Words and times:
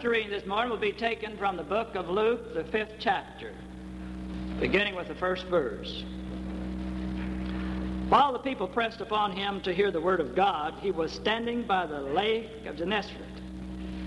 Scripture 0.00 0.18
reading 0.18 0.30
this 0.30 0.46
morning 0.46 0.70
will 0.70 0.78
be 0.78 0.92
taken 0.92 1.36
from 1.36 1.58
the 1.58 1.62
book 1.62 1.94
of 1.94 2.08
Luke, 2.08 2.54
the 2.54 2.64
fifth 2.64 2.94
chapter, 2.98 3.52
beginning 4.58 4.96
with 4.96 5.08
the 5.08 5.14
first 5.14 5.44
verse. 5.48 6.04
While 8.08 8.32
the 8.32 8.38
people 8.38 8.66
pressed 8.66 9.02
upon 9.02 9.32
him 9.32 9.60
to 9.60 9.74
hear 9.74 9.90
the 9.90 10.00
word 10.00 10.20
of 10.20 10.34
God, 10.34 10.72
he 10.80 10.90
was 10.90 11.12
standing 11.12 11.64
by 11.64 11.84
the 11.84 12.00
lake 12.00 12.64
of 12.64 12.78
Gennesaret. 12.78 13.42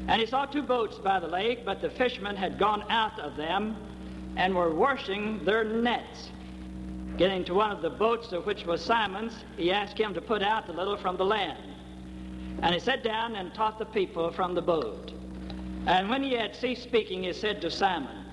And 0.08 0.20
he 0.20 0.26
saw 0.26 0.48
two 0.48 0.64
boats 0.64 0.98
by 0.98 1.20
the 1.20 1.28
lake, 1.28 1.64
but 1.64 1.80
the 1.80 1.92
fishermen 1.92 2.38
had 2.38 2.58
gone 2.58 2.84
out 2.90 3.20
of 3.20 3.36
them 3.36 3.76
and 4.36 4.56
were 4.56 4.74
washing 4.74 5.46
their 5.46 5.64
nets. 5.64 6.32
Getting 7.18 7.46
to 7.46 7.54
one 7.54 7.70
of 7.70 7.84
the 7.84 7.92
boats, 7.92 8.32
of 8.32 8.48
which 8.48 8.66
was 8.66 8.84
Simon's, 8.84 9.36
he 9.58 9.72
asked 9.72 10.00
him 10.00 10.16
to 10.16 10.22
put 10.22 10.42
out 10.42 10.70
a 10.70 10.74
little 10.74 10.98
from 10.98 11.18
the 11.18 11.26
land. 11.26 11.64
And 12.64 12.74
he 12.74 12.80
sat 12.80 13.04
down 13.04 13.36
and 13.36 13.54
taught 13.54 13.78
the 13.78 13.86
people 13.86 14.32
from 14.32 14.56
the 14.56 14.62
boat. 14.64 15.14
And 15.86 16.10
when 16.10 16.24
he 16.24 16.34
had 16.34 16.56
ceased 16.56 16.84
speaking, 16.84 17.24
he 17.24 17.34
said 17.34 17.62
to 17.62 17.72
Simon, 17.72 18.24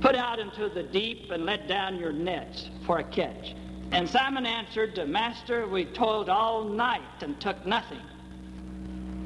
Put 0.00 0.14
out 0.14 0.38
into 0.38 0.68
the 0.68 0.82
deep 0.82 1.30
and 1.30 1.44
let 1.44 1.68
down 1.68 1.98
your 1.98 2.12
nets 2.12 2.70
for 2.86 2.98
a 2.98 3.04
catch. 3.04 3.54
And 3.92 4.08
Simon 4.08 4.46
answered, 4.46 4.96
Master, 5.08 5.66
we 5.66 5.84
toiled 5.84 6.28
all 6.28 6.64
night 6.64 7.22
and 7.22 7.40
took 7.40 7.66
nothing. 7.66 8.00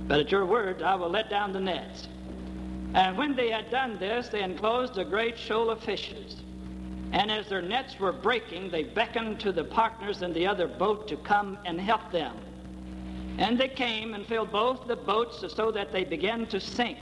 But 0.09 0.21
at 0.21 0.33
your 0.33 0.47
word 0.47 0.83
I 0.83 0.95
will 0.95 1.11
let 1.11 1.31
down 1.31 1.53
the 1.53 1.61
nets. 1.61 2.09
And 2.95 3.17
when 3.17 3.35
they 3.35 3.51
had 3.51 3.71
done 3.71 3.99
this, 3.99 4.29
they 4.29 4.43
enclosed 4.43 4.99
a 4.99 5.05
great 5.05 5.39
shoal 5.39 5.71
of 5.71 5.83
fishes. 5.83 6.37
And 7.13 7.31
as 7.31 7.49
their 7.49 7.63
nets 7.63 7.99
were 7.99 8.13
breaking, 8.13 8.71
they 8.71 8.85
beckoned 8.85 9.41
to 9.41 9.53
the 9.53 9.65
partners 9.65 10.23
in 10.23 10.33
the 10.33 10.47
other 10.47 10.67
boat 10.67 11.09
to 11.09 11.17
come 11.19 11.59
and 11.65 11.81
help 11.81 12.11
them. 12.11 12.37
And 13.39 13.59
they 13.59 13.69
came 13.69 14.15
and 14.15 14.27
filled 14.27 14.53
both 14.53 14.87
the 14.87 14.97
boats 14.97 15.45
so 15.55 15.71
that 15.73 15.93
they 15.93 16.05
began 16.05 16.47
to 16.47 16.61
sink. 16.61 16.99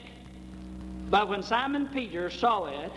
But 1.13 1.29
when 1.29 1.43
Simon 1.43 1.89
Peter 1.89 2.31
saw 2.31 2.65
it, 2.65 2.93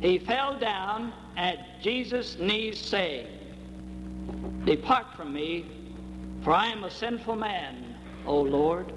he 0.00 0.18
fell 0.18 0.58
down 0.58 1.12
at 1.36 1.80
Jesus' 1.80 2.36
knees, 2.40 2.76
saying, 2.76 3.28
Depart 4.64 5.06
from 5.14 5.32
me, 5.32 5.64
for 6.42 6.52
I 6.52 6.66
am 6.66 6.82
a 6.82 6.90
sinful 6.90 7.36
man, 7.36 7.94
O 8.26 8.40
Lord. 8.40 8.92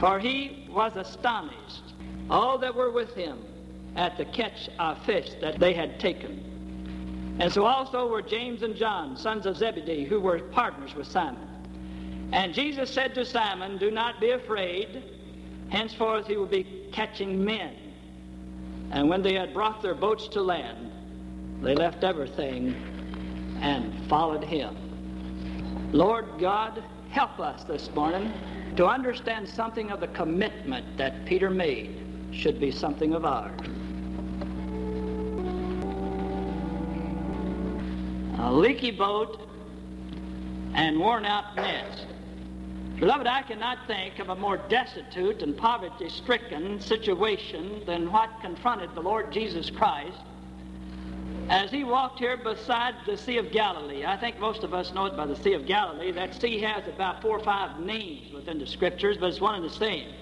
For 0.00 0.18
he 0.18 0.66
was 0.68 0.96
astonished, 0.96 1.94
all 2.28 2.58
that 2.58 2.74
were 2.74 2.90
with 2.90 3.14
him, 3.14 3.38
at 3.94 4.18
the 4.18 4.24
catch 4.24 4.68
of 4.80 4.98
fish 5.06 5.30
that 5.40 5.60
they 5.60 5.74
had 5.74 6.00
taken. 6.00 7.36
And 7.38 7.52
so 7.52 7.66
also 7.66 8.08
were 8.08 8.20
James 8.20 8.64
and 8.64 8.74
John, 8.74 9.16
sons 9.16 9.46
of 9.46 9.56
Zebedee, 9.56 10.06
who 10.06 10.18
were 10.18 10.40
partners 10.40 10.92
with 10.96 11.06
Simon. 11.06 11.48
And 12.32 12.52
Jesus 12.52 12.92
said 12.92 13.14
to 13.14 13.24
Simon, 13.24 13.78
Do 13.78 13.92
not 13.92 14.20
be 14.20 14.30
afraid. 14.30 15.04
Henceforth 15.70 16.26
he 16.26 16.36
will 16.36 16.46
be 16.46 16.77
catching 16.92 17.44
men. 17.44 17.74
And 18.90 19.08
when 19.08 19.22
they 19.22 19.34
had 19.34 19.52
brought 19.52 19.82
their 19.82 19.94
boats 19.94 20.28
to 20.28 20.42
land, 20.42 20.90
they 21.62 21.74
left 21.74 22.04
everything 22.04 22.74
and 23.60 24.08
followed 24.08 24.44
him. 24.44 24.76
Lord 25.92 26.26
God, 26.38 26.82
help 27.10 27.40
us 27.40 27.64
this 27.64 27.90
morning 27.94 28.32
to 28.76 28.86
understand 28.86 29.48
something 29.48 29.90
of 29.90 30.00
the 30.00 30.08
commitment 30.08 30.96
that 30.98 31.24
Peter 31.26 31.50
made 31.50 31.98
should 32.30 32.60
be 32.60 32.70
something 32.70 33.14
of 33.14 33.24
ours. 33.24 33.60
A 38.40 38.52
leaky 38.52 38.92
boat 38.92 39.40
and 40.74 40.98
worn 41.00 41.24
out 41.24 41.56
nets. 41.56 42.04
Beloved, 42.98 43.28
I 43.28 43.42
cannot 43.42 43.86
think 43.86 44.18
of 44.18 44.28
a 44.28 44.34
more 44.34 44.56
destitute 44.56 45.42
and 45.42 45.56
poverty 45.56 46.08
stricken 46.08 46.80
situation 46.80 47.84
than 47.86 48.10
what 48.10 48.28
confronted 48.42 48.92
the 48.96 49.00
Lord 49.00 49.32
Jesus 49.32 49.70
Christ 49.70 50.18
as 51.48 51.70
he 51.70 51.84
walked 51.84 52.18
here 52.18 52.36
beside 52.36 52.96
the 53.06 53.16
Sea 53.16 53.38
of 53.38 53.52
Galilee. 53.52 54.04
I 54.04 54.16
think 54.16 54.40
most 54.40 54.64
of 54.64 54.74
us 54.74 54.92
know 54.92 55.06
it 55.06 55.16
by 55.16 55.26
the 55.26 55.36
Sea 55.36 55.52
of 55.52 55.64
Galilee. 55.64 56.10
That 56.10 56.34
sea 56.34 56.58
has 56.60 56.88
about 56.88 57.22
four 57.22 57.38
or 57.38 57.44
five 57.44 57.78
names 57.78 58.32
within 58.32 58.58
the 58.58 58.66
scriptures, 58.66 59.16
but 59.16 59.28
it's 59.28 59.40
one 59.40 59.54
and 59.54 59.64
the 59.64 59.70
same. 59.70 60.12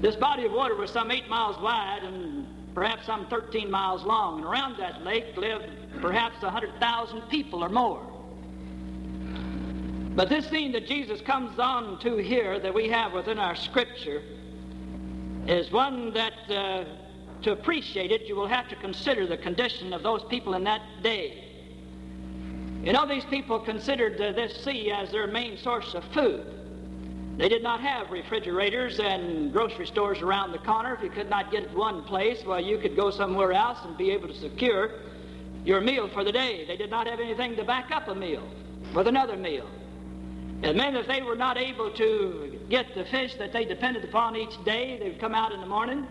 This 0.00 0.16
body 0.16 0.46
of 0.46 0.52
water 0.52 0.74
was 0.74 0.90
some 0.90 1.12
eight 1.12 1.28
miles 1.28 1.56
wide 1.62 2.02
and 2.02 2.48
perhaps 2.74 3.06
some 3.06 3.28
13 3.28 3.70
miles 3.70 4.02
long, 4.02 4.38
and 4.38 4.44
around 4.44 4.76
that 4.78 5.04
lake 5.04 5.36
lived 5.36 5.68
perhaps 6.00 6.42
100,000 6.42 7.20
people 7.28 7.62
or 7.62 7.68
more. 7.68 8.19
But 10.16 10.28
this 10.28 10.48
scene 10.48 10.72
that 10.72 10.86
Jesus 10.86 11.20
comes 11.20 11.58
on 11.58 11.98
to 12.00 12.16
here 12.16 12.58
that 12.58 12.74
we 12.74 12.88
have 12.88 13.12
within 13.12 13.38
our 13.38 13.54
scripture 13.54 14.22
is 15.46 15.70
one 15.70 16.12
that, 16.14 16.32
uh, 16.50 16.84
to 17.42 17.52
appreciate 17.52 18.10
it, 18.10 18.22
you 18.22 18.34
will 18.34 18.48
have 18.48 18.68
to 18.68 18.76
consider 18.76 19.26
the 19.26 19.36
condition 19.36 19.92
of 19.92 20.02
those 20.02 20.24
people 20.24 20.54
in 20.54 20.64
that 20.64 20.82
day. 21.02 21.44
You 22.82 22.92
know, 22.92 23.06
these 23.06 23.24
people 23.26 23.60
considered 23.60 24.20
uh, 24.20 24.32
this 24.32 24.64
sea 24.64 24.90
as 24.90 25.12
their 25.12 25.26
main 25.26 25.56
source 25.58 25.94
of 25.94 26.02
food. 26.12 26.44
They 27.36 27.48
did 27.48 27.62
not 27.62 27.80
have 27.80 28.10
refrigerators 28.10 28.98
and 28.98 29.52
grocery 29.52 29.86
stores 29.86 30.20
around 30.20 30.52
the 30.52 30.58
corner. 30.58 30.94
If 30.94 31.02
you 31.04 31.10
could 31.10 31.30
not 31.30 31.50
get 31.50 31.62
it 31.62 31.74
one 31.74 32.02
place, 32.02 32.44
well, 32.44 32.60
you 32.60 32.78
could 32.78 32.96
go 32.96 33.10
somewhere 33.10 33.52
else 33.52 33.78
and 33.84 33.96
be 33.96 34.10
able 34.10 34.28
to 34.28 34.34
secure 34.34 34.90
your 35.64 35.80
meal 35.80 36.08
for 36.08 36.24
the 36.24 36.32
day. 36.32 36.66
They 36.66 36.76
did 36.76 36.90
not 36.90 37.06
have 37.06 37.20
anything 37.20 37.54
to 37.56 37.64
back 37.64 37.90
up 37.92 38.08
a 38.08 38.14
meal 38.14 38.46
with 38.92 39.06
another 39.06 39.36
meal. 39.36 39.66
It 40.62 40.76
meant 40.76 40.94
if 40.94 41.06
they 41.06 41.22
were 41.22 41.36
not 41.36 41.56
able 41.56 41.90
to 41.92 42.60
get 42.68 42.94
the 42.94 43.04
fish 43.06 43.34
that 43.36 43.52
they 43.52 43.64
depended 43.64 44.04
upon 44.04 44.36
each 44.36 44.62
day, 44.64 44.98
they 44.98 45.08
would 45.08 45.20
come 45.20 45.34
out 45.34 45.52
in 45.52 45.60
the 45.60 45.66
morning 45.66 46.06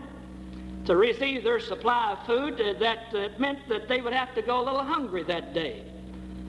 to 0.86 0.96
receive 0.96 1.44
their 1.44 1.60
supply 1.60 2.12
of 2.12 2.26
food. 2.26 2.60
Uh, 2.60 2.78
that 2.80 3.14
uh, 3.14 3.28
meant 3.38 3.60
that 3.68 3.88
they 3.88 4.00
would 4.00 4.12
have 4.12 4.34
to 4.34 4.42
go 4.42 4.60
a 4.60 4.64
little 4.64 4.82
hungry 4.82 5.22
that 5.24 5.54
day. 5.54 5.84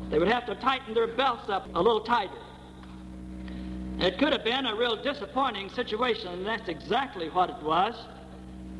They 0.09 0.17
would 0.17 0.29
have 0.29 0.47
to 0.47 0.55
tighten 0.55 0.93
their 0.95 1.07
belts 1.07 1.47
up 1.47 1.67
a 1.75 1.81
little 1.81 2.01
tighter. 2.01 2.39
It 3.99 4.17
could 4.17 4.33
have 4.33 4.43
been 4.43 4.65
a 4.65 4.75
real 4.75 5.01
disappointing 5.01 5.69
situation, 5.69 6.29
and 6.29 6.45
that's 6.45 6.67
exactly 6.69 7.29
what 7.29 7.51
it 7.51 7.61
was, 7.61 7.93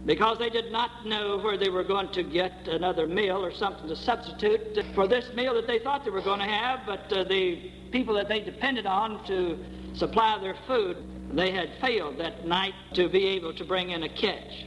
because 0.05 0.39
they 0.39 0.49
did 0.49 0.71
not 0.71 1.05
know 1.05 1.37
where 1.37 1.57
they 1.57 1.69
were 1.69 1.83
going 1.83 2.11
to 2.11 2.23
get 2.23 2.67
another 2.67 3.05
meal 3.05 3.43
or 3.43 3.51
something 3.51 3.87
to 3.87 3.95
substitute 3.95 4.83
for 4.95 5.07
this 5.07 5.31
meal 5.35 5.53
that 5.53 5.67
they 5.67 5.79
thought 5.79 6.03
they 6.03 6.11
were 6.11 6.21
going 6.21 6.39
to 6.39 6.45
have, 6.45 6.79
but 6.85 7.11
uh, 7.13 7.23
the 7.25 7.71
people 7.91 8.15
that 8.15 8.27
they 8.27 8.41
depended 8.41 8.85
on 8.85 9.23
to 9.25 9.57
supply 9.93 10.39
their 10.39 10.55
food, 10.65 10.97
they 11.33 11.51
had 11.51 11.69
failed 11.79 12.17
that 12.17 12.47
night 12.47 12.73
to 12.93 13.09
be 13.09 13.27
able 13.27 13.53
to 13.53 13.63
bring 13.63 13.91
in 13.91 14.03
a 14.03 14.09
catch. 14.09 14.65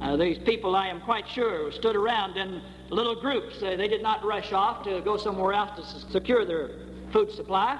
Uh, 0.00 0.16
these 0.16 0.38
people, 0.38 0.74
I 0.74 0.88
am 0.88 1.00
quite 1.00 1.28
sure, 1.28 1.70
stood 1.72 1.96
around 1.96 2.36
in 2.36 2.62
little 2.90 3.20
groups. 3.20 3.62
Uh, 3.62 3.76
they 3.76 3.88
did 3.88 4.02
not 4.02 4.24
rush 4.24 4.52
off 4.52 4.84
to 4.84 5.00
go 5.02 5.16
somewhere 5.16 5.52
else 5.52 5.76
to 5.76 6.10
secure 6.10 6.44
their 6.44 6.70
food 7.12 7.30
supply. 7.32 7.78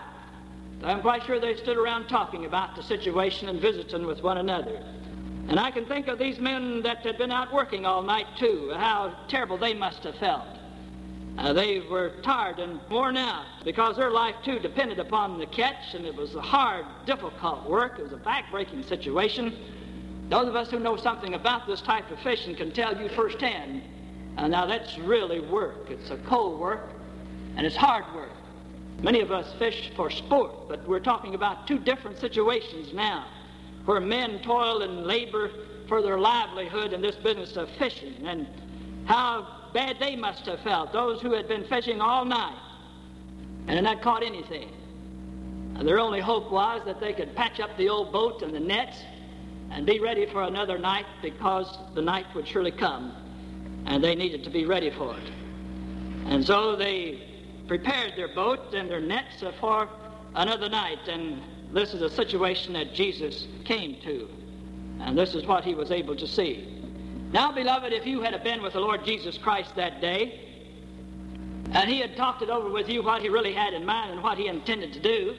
I'm 0.82 1.00
quite 1.00 1.24
sure 1.24 1.40
they 1.40 1.56
stood 1.56 1.78
around 1.78 2.08
talking 2.08 2.44
about 2.44 2.76
the 2.76 2.82
situation 2.82 3.48
and 3.48 3.60
visiting 3.60 4.06
with 4.06 4.22
one 4.22 4.38
another. 4.38 4.82
And 5.48 5.60
I 5.60 5.70
can 5.70 5.86
think 5.86 6.08
of 6.08 6.18
these 6.18 6.40
men 6.40 6.82
that 6.82 6.98
had 6.98 7.18
been 7.18 7.30
out 7.30 7.52
working 7.52 7.86
all 7.86 8.02
night, 8.02 8.26
too, 8.36 8.72
how 8.74 9.16
terrible 9.28 9.56
they 9.56 9.74
must 9.74 10.02
have 10.02 10.16
felt. 10.16 10.44
Uh, 11.38 11.52
they 11.52 11.80
were 11.80 12.14
tired 12.22 12.58
and 12.58 12.80
worn 12.90 13.16
out 13.16 13.44
because 13.64 13.96
their 13.96 14.10
life, 14.10 14.34
too, 14.44 14.58
depended 14.58 14.98
upon 14.98 15.38
the 15.38 15.46
catch, 15.46 15.94
and 15.94 16.04
it 16.04 16.14
was 16.14 16.34
a 16.34 16.40
hard, 16.40 16.84
difficult 17.04 17.68
work. 17.68 17.98
It 17.98 18.02
was 18.02 18.12
a 18.12 18.16
back-breaking 18.16 18.82
situation. 18.84 19.56
Those 20.30 20.48
of 20.48 20.56
us 20.56 20.68
who 20.70 20.80
know 20.80 20.96
something 20.96 21.34
about 21.34 21.68
this 21.68 21.80
type 21.80 22.10
of 22.10 22.18
fishing 22.20 22.56
can 22.56 22.72
tell 22.72 23.00
you 23.00 23.08
firsthand. 23.10 23.82
Uh, 24.36 24.48
now, 24.48 24.66
that's 24.66 24.98
really 24.98 25.38
work. 25.38 25.90
It's 25.90 26.10
a 26.10 26.16
cold 26.26 26.58
work, 26.58 26.88
and 27.56 27.64
it's 27.64 27.76
hard 27.76 28.04
work. 28.16 28.32
Many 29.00 29.20
of 29.20 29.30
us 29.30 29.52
fish 29.60 29.92
for 29.94 30.10
sport, 30.10 30.68
but 30.68 30.88
we're 30.88 30.98
talking 30.98 31.34
about 31.36 31.68
two 31.68 31.78
different 31.78 32.18
situations 32.18 32.92
now 32.92 33.26
where 33.86 34.00
men 34.00 34.40
toil 34.40 34.82
and 34.82 35.06
labor 35.06 35.50
for 35.88 36.02
their 36.02 36.18
livelihood 36.18 36.92
in 36.92 37.00
this 37.00 37.16
business 37.16 37.56
of 37.56 37.70
fishing 37.78 38.14
and 38.26 38.46
how 39.06 39.46
bad 39.72 39.96
they 40.00 40.16
must 40.16 40.44
have 40.46 40.60
felt, 40.60 40.92
those 40.92 41.20
who 41.22 41.32
had 41.32 41.48
been 41.48 41.64
fishing 41.64 42.00
all 42.00 42.24
night 42.24 42.58
and 43.68 43.76
had 43.76 43.84
not 43.84 44.02
caught 44.02 44.22
anything. 44.22 44.70
And 45.76 45.86
their 45.86 46.00
only 46.00 46.20
hope 46.20 46.50
was 46.50 46.82
that 46.86 47.00
they 47.00 47.12
could 47.12 47.34
patch 47.36 47.60
up 47.60 47.76
the 47.76 47.88
old 47.88 48.12
boat 48.12 48.42
and 48.42 48.52
the 48.52 48.60
nets 48.60 48.98
and 49.70 49.86
be 49.86 50.00
ready 50.00 50.26
for 50.26 50.42
another 50.42 50.78
night 50.78 51.06
because 51.22 51.78
the 51.94 52.02
night 52.02 52.26
would 52.34 52.46
surely 52.48 52.70
come 52.70 53.14
and 53.86 54.02
they 54.02 54.14
needed 54.14 54.42
to 54.44 54.50
be 54.50 54.64
ready 54.64 54.90
for 54.90 55.16
it. 55.16 55.30
And 56.26 56.44
so 56.44 56.74
they 56.74 57.22
prepared 57.68 58.14
their 58.16 58.28
boat 58.34 58.74
and 58.74 58.90
their 58.90 59.00
nets 59.00 59.44
for 59.60 59.88
another 60.34 60.68
night, 60.68 61.08
and 61.08 61.40
this 61.76 61.92
is 61.92 62.02
a 62.02 62.10
situation 62.10 62.72
that 62.72 62.94
Jesus 62.94 63.46
came 63.64 64.00
to, 64.02 64.28
and 65.00 65.16
this 65.16 65.34
is 65.34 65.44
what 65.44 65.64
he 65.64 65.74
was 65.74 65.90
able 65.90 66.16
to 66.16 66.26
see. 66.26 66.66
Now, 67.32 67.52
beloved, 67.52 67.92
if 67.92 68.06
you 68.06 68.22
had 68.22 68.42
been 68.42 68.62
with 68.62 68.72
the 68.72 68.80
Lord 68.80 69.04
Jesus 69.04 69.36
Christ 69.36 69.76
that 69.76 70.00
day, 70.00 70.40
and 71.72 71.90
he 71.90 72.00
had 72.00 72.16
talked 72.16 72.40
it 72.42 72.48
over 72.48 72.70
with 72.70 72.88
you 72.88 73.02
what 73.02 73.20
he 73.20 73.28
really 73.28 73.52
had 73.52 73.74
in 73.74 73.84
mind 73.84 74.12
and 74.12 74.22
what 74.22 74.38
he 74.38 74.46
intended 74.46 74.92
to 74.94 75.00
do, 75.00 75.36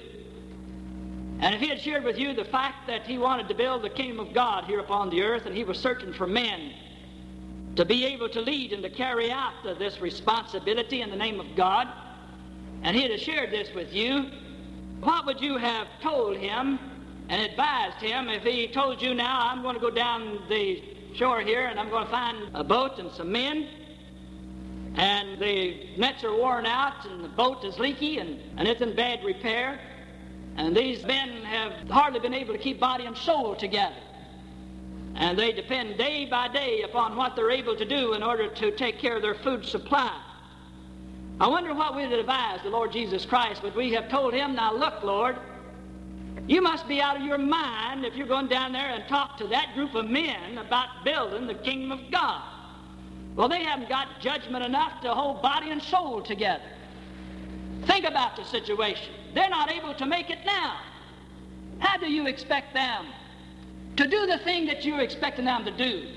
and 1.39 1.55
if 1.55 1.61
he 1.61 1.69
had 1.69 1.79
shared 1.79 2.03
with 2.03 2.17
you 2.17 2.33
the 2.33 2.45
fact 2.45 2.87
that 2.87 3.05
he 3.05 3.17
wanted 3.17 3.47
to 3.47 3.55
build 3.55 3.83
the 3.83 3.89
kingdom 3.89 4.19
of 4.19 4.33
God 4.33 4.65
here 4.65 4.79
upon 4.79 5.09
the 5.09 5.23
earth 5.23 5.45
and 5.45 5.55
he 5.55 5.63
was 5.63 5.77
searching 5.79 6.11
for 6.13 6.27
men 6.27 6.73
to 7.75 7.85
be 7.85 8.05
able 8.05 8.27
to 8.29 8.41
lead 8.41 8.73
and 8.73 8.81
to 8.81 8.89
carry 8.89 9.31
out 9.31 9.53
this 9.77 10.01
responsibility 10.01 11.01
in 11.01 11.09
the 11.09 11.15
name 11.15 11.39
of 11.39 11.55
God, 11.55 11.87
and 12.83 12.95
he 12.95 13.03
had 13.03 13.19
shared 13.19 13.51
this 13.51 13.73
with 13.73 13.93
you, 13.93 14.31
what 15.01 15.25
would 15.25 15.41
you 15.41 15.57
have 15.57 15.87
told 16.01 16.37
him 16.37 16.79
and 17.29 17.41
advised 17.41 17.97
him 17.97 18.29
if 18.29 18.43
he 18.43 18.67
told 18.67 19.01
you 19.01 19.13
now, 19.13 19.49
I'm 19.49 19.61
going 19.61 19.75
to 19.75 19.81
go 19.81 19.89
down 19.89 20.39
the 20.49 20.83
shore 21.13 21.41
here 21.41 21.67
and 21.67 21.79
I'm 21.79 21.89
going 21.89 22.05
to 22.05 22.11
find 22.11 22.55
a 22.55 22.63
boat 22.63 22.99
and 22.99 23.11
some 23.11 23.31
men, 23.31 23.67
and 24.95 25.39
the 25.39 25.89
nets 25.97 26.23
are 26.23 26.35
worn 26.35 26.65
out 26.65 27.05
and 27.05 27.23
the 27.23 27.29
boat 27.29 27.63
is 27.63 27.77
leaky 27.79 28.17
and, 28.17 28.39
and 28.57 28.67
it's 28.67 28.81
in 28.81 28.95
bad 28.95 29.23
repair? 29.23 29.79
And 30.55 30.75
these 30.75 31.05
men 31.05 31.43
have 31.43 31.87
hardly 31.89 32.19
been 32.19 32.33
able 32.33 32.53
to 32.53 32.59
keep 32.59 32.79
body 32.79 33.05
and 33.05 33.15
soul 33.15 33.55
together. 33.55 33.95
And 35.15 35.37
they 35.37 35.51
depend 35.51 35.97
day 35.97 36.25
by 36.25 36.47
day 36.47 36.81
upon 36.81 37.15
what 37.15 37.35
they're 37.35 37.51
able 37.51 37.75
to 37.75 37.85
do 37.85 38.13
in 38.13 38.23
order 38.23 38.47
to 38.47 38.71
take 38.71 38.99
care 38.99 39.17
of 39.17 39.21
their 39.21 39.35
food 39.35 39.65
supply. 39.65 40.19
I 41.39 41.47
wonder 41.47 41.73
what 41.73 41.95
we'd 41.95 42.11
advise 42.11 42.61
the 42.63 42.69
Lord 42.69 42.91
Jesus 42.91 43.25
Christ. 43.25 43.61
But 43.61 43.75
we 43.75 43.91
have 43.93 44.09
told 44.09 44.33
him, 44.33 44.55
Now 44.55 44.73
look, 44.73 45.03
Lord, 45.03 45.37
you 46.47 46.61
must 46.61 46.87
be 46.87 47.01
out 47.01 47.17
of 47.17 47.23
your 47.23 47.37
mind 47.37 48.05
if 48.05 48.15
you're 48.15 48.27
going 48.27 48.47
down 48.47 48.71
there 48.71 48.89
and 48.89 49.07
talk 49.07 49.37
to 49.37 49.47
that 49.47 49.73
group 49.75 49.93
of 49.93 50.05
men 50.05 50.57
about 50.57 51.03
building 51.03 51.45
the 51.45 51.53
kingdom 51.53 51.91
of 51.91 52.11
God. 52.11 52.41
Well, 53.35 53.49
they 53.49 53.63
haven't 53.63 53.89
got 53.89 54.19
judgment 54.19 54.65
enough 54.65 55.01
to 55.01 55.13
hold 55.13 55.43
body 55.43 55.69
and 55.69 55.81
soul 55.81 56.23
together. 56.23 56.63
Think 57.85 58.05
about 58.05 58.35
the 58.35 58.43
situation. 58.43 59.13
They're 59.35 59.49
not 59.49 59.71
able 59.71 59.93
to 59.93 60.05
make 60.07 60.31
it 60.31 60.39
now. 60.43 60.79
How 61.79 61.97
do 61.97 62.11
you 62.11 62.25
expect 62.25 62.73
them 62.73 63.05
to 63.97 64.07
do 64.07 64.25
the 64.25 64.39
thing 64.39 64.65
that 64.65 64.83
you're 64.83 65.01
expecting 65.01 65.45
them 65.45 65.65
to 65.65 65.71
do? 65.71 66.07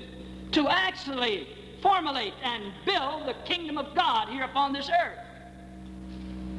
To 0.53 0.67
actually 0.67 1.47
formulate 1.81 2.33
and 2.43 2.63
build 2.85 3.27
the 3.27 3.35
kingdom 3.45 3.77
of 3.77 3.95
God 3.95 4.29
here 4.29 4.43
upon 4.43 4.73
this 4.73 4.89
earth. 4.89 5.19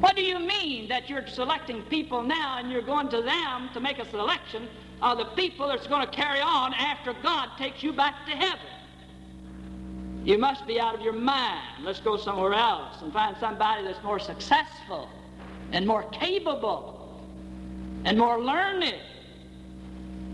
What 0.01 0.17
do 0.17 0.23
you 0.23 0.41
mean 0.41 0.89
that 0.89 1.09
you're 1.09 1.27
selecting 1.29 1.83
people 1.83 2.23
now 2.23 2.59
and 2.59 2.71
you're 2.71 2.83
going 2.83 3.09
to 3.11 3.23
them 3.23 3.71
to 3.73 3.81
make 3.81 3.99
a 3.99 4.11
selection 4.11 4.69
of 5.01 5.19
the 5.19 5.27
people 5.37 5.69
that's 5.69 5.87
going 5.87 6.05
to 6.05 6.13
carry 6.13 6.41
on 6.41 6.75
after 6.75 7.15
God 7.23 7.51
takes 7.57 7.83
you 7.83 7.93
back 7.93 8.27
to 8.27 8.33
heaven? 8.33 8.67
You 10.25 10.39
must 10.39 10.67
be 10.67 10.81
out 10.81 10.95
of 10.95 11.01
your 11.01 11.13
mind. 11.13 11.85
Let's 11.85 12.01
go 12.01 12.17
somewhere 12.17 12.55
else 12.55 13.03
and 13.03 13.13
find 13.13 13.37
somebody 13.39 13.85
that's 13.85 14.03
more 14.03 14.19
successful 14.19 15.09
and 15.73 15.87
more 15.87 16.05
capable 16.11 17.21
and 18.05 18.19
more 18.19 18.41
learned. 18.41 18.95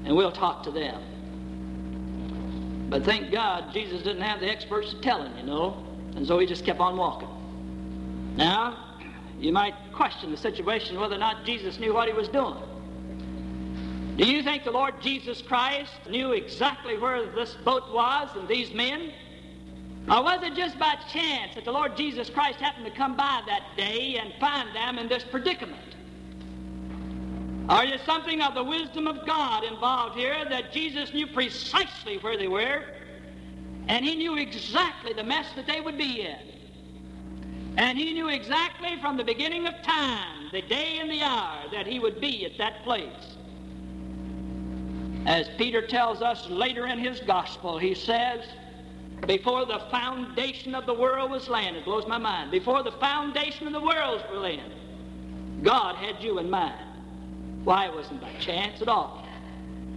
And 0.04 0.16
we'll 0.16 0.32
talk 0.32 0.62
to 0.64 0.70
them. 0.70 1.02
But 2.88 3.04
thank 3.04 3.30
God 3.30 3.72
Jesus 3.72 4.02
didn't 4.02 4.22
have 4.22 4.40
the 4.40 4.48
experts 4.48 4.90
to 4.90 5.00
tell 5.00 5.22
him, 5.22 5.36
you 5.36 5.44
know. 5.44 5.84
And 6.16 6.26
so 6.26 6.38
he 6.38 6.46
just 6.46 6.64
kept 6.64 6.80
on 6.80 6.96
walking. 6.96 7.28
Now, 8.36 8.96
you 9.38 9.52
might 9.52 9.74
question 9.92 10.30
the 10.30 10.36
situation 10.36 10.98
whether 10.98 11.14
or 11.14 11.18
not 11.18 11.44
Jesus 11.44 11.78
knew 11.78 11.92
what 11.92 12.08
he 12.08 12.14
was 12.14 12.28
doing. 12.28 12.56
Do 14.16 14.24
you 14.24 14.42
think 14.42 14.64
the 14.64 14.70
Lord 14.70 15.00
Jesus 15.00 15.42
Christ 15.42 15.92
knew 16.10 16.32
exactly 16.32 16.98
where 16.98 17.24
this 17.26 17.54
boat 17.64 17.92
was 17.92 18.30
and 18.34 18.48
these 18.48 18.72
men? 18.72 19.12
Or 20.10 20.22
was 20.22 20.42
it 20.42 20.54
just 20.54 20.78
by 20.78 20.96
chance 21.12 21.54
that 21.54 21.64
the 21.64 21.70
Lord 21.72 21.96
Jesus 21.96 22.30
Christ 22.30 22.58
happened 22.58 22.86
to 22.86 22.90
come 22.90 23.16
by 23.16 23.42
that 23.46 23.62
day 23.76 24.16
and 24.16 24.32
find 24.40 24.74
them 24.74 24.98
in 24.98 25.08
this 25.08 25.22
predicament? 25.22 25.94
Are 27.68 27.86
there 27.86 27.98
something 28.06 28.40
of 28.40 28.54
the 28.54 28.64
wisdom 28.64 29.06
of 29.06 29.26
God 29.26 29.62
involved 29.62 30.16
here 30.16 30.44
that 30.48 30.72
Jesus 30.72 31.12
knew 31.12 31.26
precisely 31.26 32.16
where 32.18 32.38
they 32.38 32.48
were 32.48 32.82
and 33.88 34.04
he 34.04 34.16
knew 34.16 34.38
exactly 34.38 35.12
the 35.12 35.24
mess 35.24 35.46
that 35.54 35.66
they 35.66 35.80
would 35.80 35.98
be 35.98 36.22
in? 36.22 36.38
And 37.76 37.98
he 37.98 38.12
knew 38.12 38.28
exactly 38.28 38.98
from 39.00 39.16
the 39.16 39.24
beginning 39.24 39.66
of 39.66 39.74
time, 39.82 40.48
the 40.50 40.62
day 40.62 40.98
and 40.98 41.10
the 41.10 41.22
hour, 41.22 41.64
that 41.70 41.86
he 41.86 41.98
would 41.98 42.20
be 42.20 42.44
at 42.46 42.56
that 42.58 42.82
place. 42.84 43.36
As 45.26 45.48
Peter 45.58 45.86
tells 45.86 46.22
us 46.22 46.48
later 46.48 46.86
in 46.86 46.98
his 46.98 47.20
gospel, 47.20 47.78
he 47.78 47.94
says, 47.94 48.44
before 49.26 49.66
the 49.66 49.80
foundation 49.90 50.74
of 50.74 50.86
the 50.86 50.94
world 50.94 51.30
was 51.30 51.48
laid. 51.48 51.74
It 51.74 51.84
blows 51.84 52.06
my 52.06 52.18
mind. 52.18 52.50
Before 52.50 52.82
the 52.82 52.92
foundation 52.92 53.66
of 53.66 53.74
the 53.74 53.80
world 53.80 54.22
was 54.30 54.42
laid, 54.42 54.72
God 55.62 55.96
had 55.96 56.22
you 56.22 56.38
in 56.38 56.48
mind. 56.48 56.87
Why, 57.64 57.86
it 57.86 57.94
wasn't 57.94 58.20
by 58.20 58.32
chance 58.40 58.80
at 58.80 58.88
all. 58.88 59.26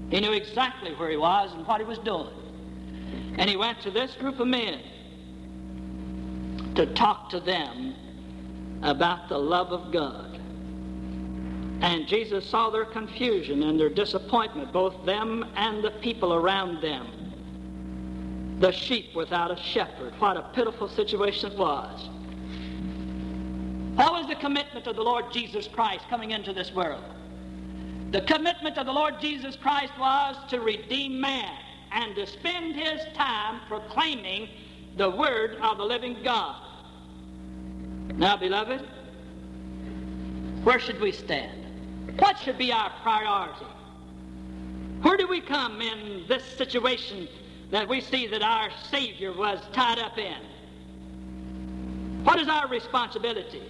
He 0.09 0.19
knew 0.19 0.33
exactly 0.33 0.93
where 0.95 1.09
he 1.09 1.17
was 1.17 1.53
and 1.53 1.65
what 1.65 1.79
he 1.79 1.85
was 1.85 1.99
doing. 1.99 2.33
And 3.37 3.49
he 3.49 3.55
went 3.55 3.81
to 3.81 3.91
this 3.91 4.13
group 4.15 4.39
of 4.39 4.47
men 4.47 4.81
to 6.75 6.85
talk 6.93 7.29
to 7.29 7.39
them 7.39 7.95
about 8.83 9.29
the 9.29 9.37
love 9.37 9.71
of 9.71 9.91
God. 9.91 10.39
And 11.81 12.07
Jesus 12.07 12.47
saw 12.47 12.69
their 12.69 12.85
confusion 12.85 13.63
and 13.63 13.79
their 13.79 13.89
disappointment, 13.89 14.71
both 14.71 15.05
them 15.05 15.45
and 15.55 15.83
the 15.83 15.91
people 15.91 16.33
around 16.33 16.81
them 16.81 17.21
the 18.61 18.71
sheep 18.71 19.15
without 19.15 19.51
a 19.51 19.57
shepherd. 19.57 20.13
What 20.19 20.37
a 20.37 20.43
pitiful 20.53 20.87
situation 20.87 21.51
it 21.51 21.57
was. 21.57 22.09
What 23.95 24.13
was 24.13 24.27
the 24.27 24.35
commitment 24.35 24.85
of 24.87 24.95
the 24.95 25.01
Lord 25.01 25.25
Jesus 25.33 25.67
Christ 25.67 26.05
coming 26.09 26.31
into 26.31 26.53
this 26.53 26.71
world? 26.71 27.03
The 28.11 28.21
commitment 28.21 28.77
of 28.77 28.85
the 28.85 28.91
Lord 28.91 29.19
Jesus 29.19 29.55
Christ 29.55 29.93
was 29.99 30.35
to 30.49 30.59
redeem 30.59 31.19
man 31.19 31.57
and 31.91 32.15
to 32.15 32.27
spend 32.27 32.75
his 32.75 33.01
time 33.15 33.61
proclaiming 33.67 34.49
the 34.97 35.09
word 35.09 35.57
of 35.61 35.77
the 35.77 35.83
living 35.83 36.17
God. 36.23 36.61
Now, 38.15 38.37
beloved, 38.37 38.81
where 40.63 40.79
should 40.79 40.99
we 40.99 41.11
stand? 41.11 42.19
What 42.19 42.37
should 42.37 42.57
be 42.57 42.71
our 42.71 42.91
priority? 43.01 43.65
Where 45.01 45.17
do 45.17 45.27
we 45.27 45.41
come 45.41 45.81
in 45.81 46.25
this 46.27 46.43
situation 46.43 47.27
that 47.71 47.87
we 47.87 48.01
see 48.01 48.27
that 48.27 48.43
our 48.43 48.69
Savior 48.91 49.33
was 49.33 49.59
tied 49.71 49.97
up 49.97 50.17
in. 50.17 50.37
What 52.23 52.39
is 52.39 52.49
our 52.49 52.67
responsibility? 52.67 53.63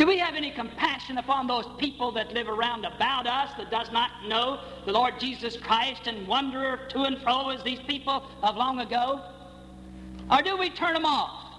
Do 0.00 0.06
we 0.06 0.16
have 0.16 0.34
any 0.34 0.50
compassion 0.50 1.18
upon 1.18 1.46
those 1.46 1.66
people 1.76 2.10
that 2.12 2.32
live 2.32 2.48
around 2.48 2.86
about 2.86 3.26
us 3.26 3.50
that 3.58 3.70
does 3.70 3.92
not 3.92 4.10
know 4.26 4.58
the 4.86 4.92
Lord 4.92 5.20
Jesus 5.20 5.58
Christ 5.58 6.06
and 6.06 6.26
wander 6.26 6.78
to 6.88 7.02
and 7.02 7.20
fro 7.20 7.50
as 7.50 7.62
these 7.62 7.80
people 7.80 8.24
of 8.42 8.56
long 8.56 8.80
ago? 8.80 9.20
Or 10.30 10.40
do 10.40 10.56
we 10.56 10.70
turn 10.70 10.94
them 10.94 11.04
off? 11.04 11.52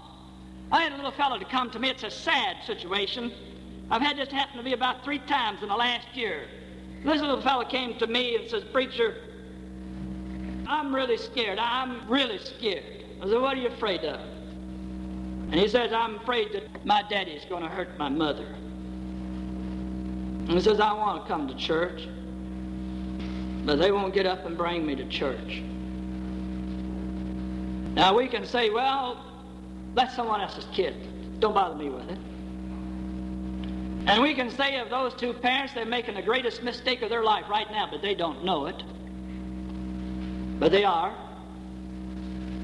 I 0.72 0.82
had 0.82 0.92
a 0.92 0.96
little 0.96 1.12
fellow 1.12 1.38
to 1.38 1.44
come 1.44 1.70
to 1.70 1.78
me. 1.78 1.88
It's 1.88 2.02
a 2.02 2.10
sad 2.10 2.56
situation. 2.66 3.32
I've 3.92 4.02
had 4.02 4.16
this 4.16 4.32
happen 4.32 4.56
to 4.56 4.64
me 4.64 4.72
about 4.72 5.04
three 5.04 5.20
times 5.20 5.62
in 5.62 5.68
the 5.68 5.76
last 5.76 6.08
year. 6.16 6.48
This 7.04 7.20
little 7.20 7.42
fellow 7.42 7.64
came 7.64 7.96
to 8.00 8.08
me 8.08 8.34
and 8.34 8.50
says, 8.50 8.64
Preacher, 8.72 9.22
I'm 10.66 10.92
really 10.92 11.16
scared. 11.16 11.60
I'm 11.60 12.10
really 12.10 12.38
scared. 12.38 13.04
I 13.22 13.28
said, 13.28 13.40
What 13.40 13.56
are 13.56 13.60
you 13.60 13.68
afraid 13.68 14.00
of? 14.00 14.31
And 15.52 15.60
he 15.60 15.68
says, 15.68 15.92
I'm 15.92 16.16
afraid 16.16 16.52
that 16.54 16.84
my 16.84 17.04
daddy's 17.08 17.44
going 17.44 17.62
to 17.62 17.68
hurt 17.68 17.96
my 17.96 18.08
mother. 18.08 18.46
And 20.42 20.50
he 20.50 20.60
says, 20.60 20.80
I 20.80 20.92
want 20.92 21.22
to 21.22 21.28
come 21.28 21.46
to 21.46 21.54
church, 21.54 22.08
but 23.64 23.76
they 23.76 23.92
won't 23.92 24.12
get 24.12 24.26
up 24.26 24.44
and 24.44 24.56
bring 24.56 24.84
me 24.84 24.96
to 24.96 25.06
church. 25.08 25.62
Now 27.94 28.16
we 28.16 28.26
can 28.26 28.44
say, 28.44 28.70
well, 28.70 29.24
that's 29.94 30.16
someone 30.16 30.40
else's 30.40 30.66
kid. 30.72 30.96
Don't 31.38 31.54
bother 31.54 31.76
me 31.76 31.90
with 31.90 32.10
it. 32.10 32.18
And 34.08 34.20
we 34.20 34.34
can 34.34 34.50
say 34.50 34.78
of 34.78 34.90
those 34.90 35.14
two 35.14 35.32
parents, 35.32 35.74
they're 35.74 35.84
making 35.84 36.16
the 36.16 36.22
greatest 36.22 36.64
mistake 36.64 37.02
of 37.02 37.10
their 37.10 37.22
life 37.22 37.44
right 37.48 37.70
now, 37.70 37.86
but 37.88 38.02
they 38.02 38.16
don't 38.16 38.42
know 38.44 38.66
it 38.66 38.82
but 40.62 40.70
they 40.70 40.84
are. 40.84 41.12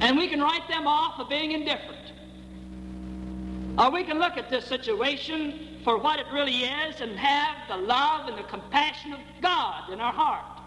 And 0.00 0.16
we 0.16 0.28
can 0.28 0.40
write 0.40 0.68
them 0.68 0.86
off 0.86 1.18
of 1.18 1.28
being 1.28 1.50
indifferent. 1.50 1.97
Or 3.78 3.92
we 3.92 4.02
can 4.02 4.18
look 4.18 4.36
at 4.36 4.50
this 4.50 4.64
situation 4.64 5.78
for 5.84 5.98
what 5.98 6.18
it 6.18 6.26
really 6.32 6.64
is 6.64 7.00
and 7.00 7.16
have 7.16 7.56
the 7.68 7.76
love 7.76 8.28
and 8.28 8.36
the 8.36 8.42
compassion 8.42 9.12
of 9.12 9.20
God 9.40 9.90
in 9.90 10.00
our 10.00 10.12
heart. 10.12 10.60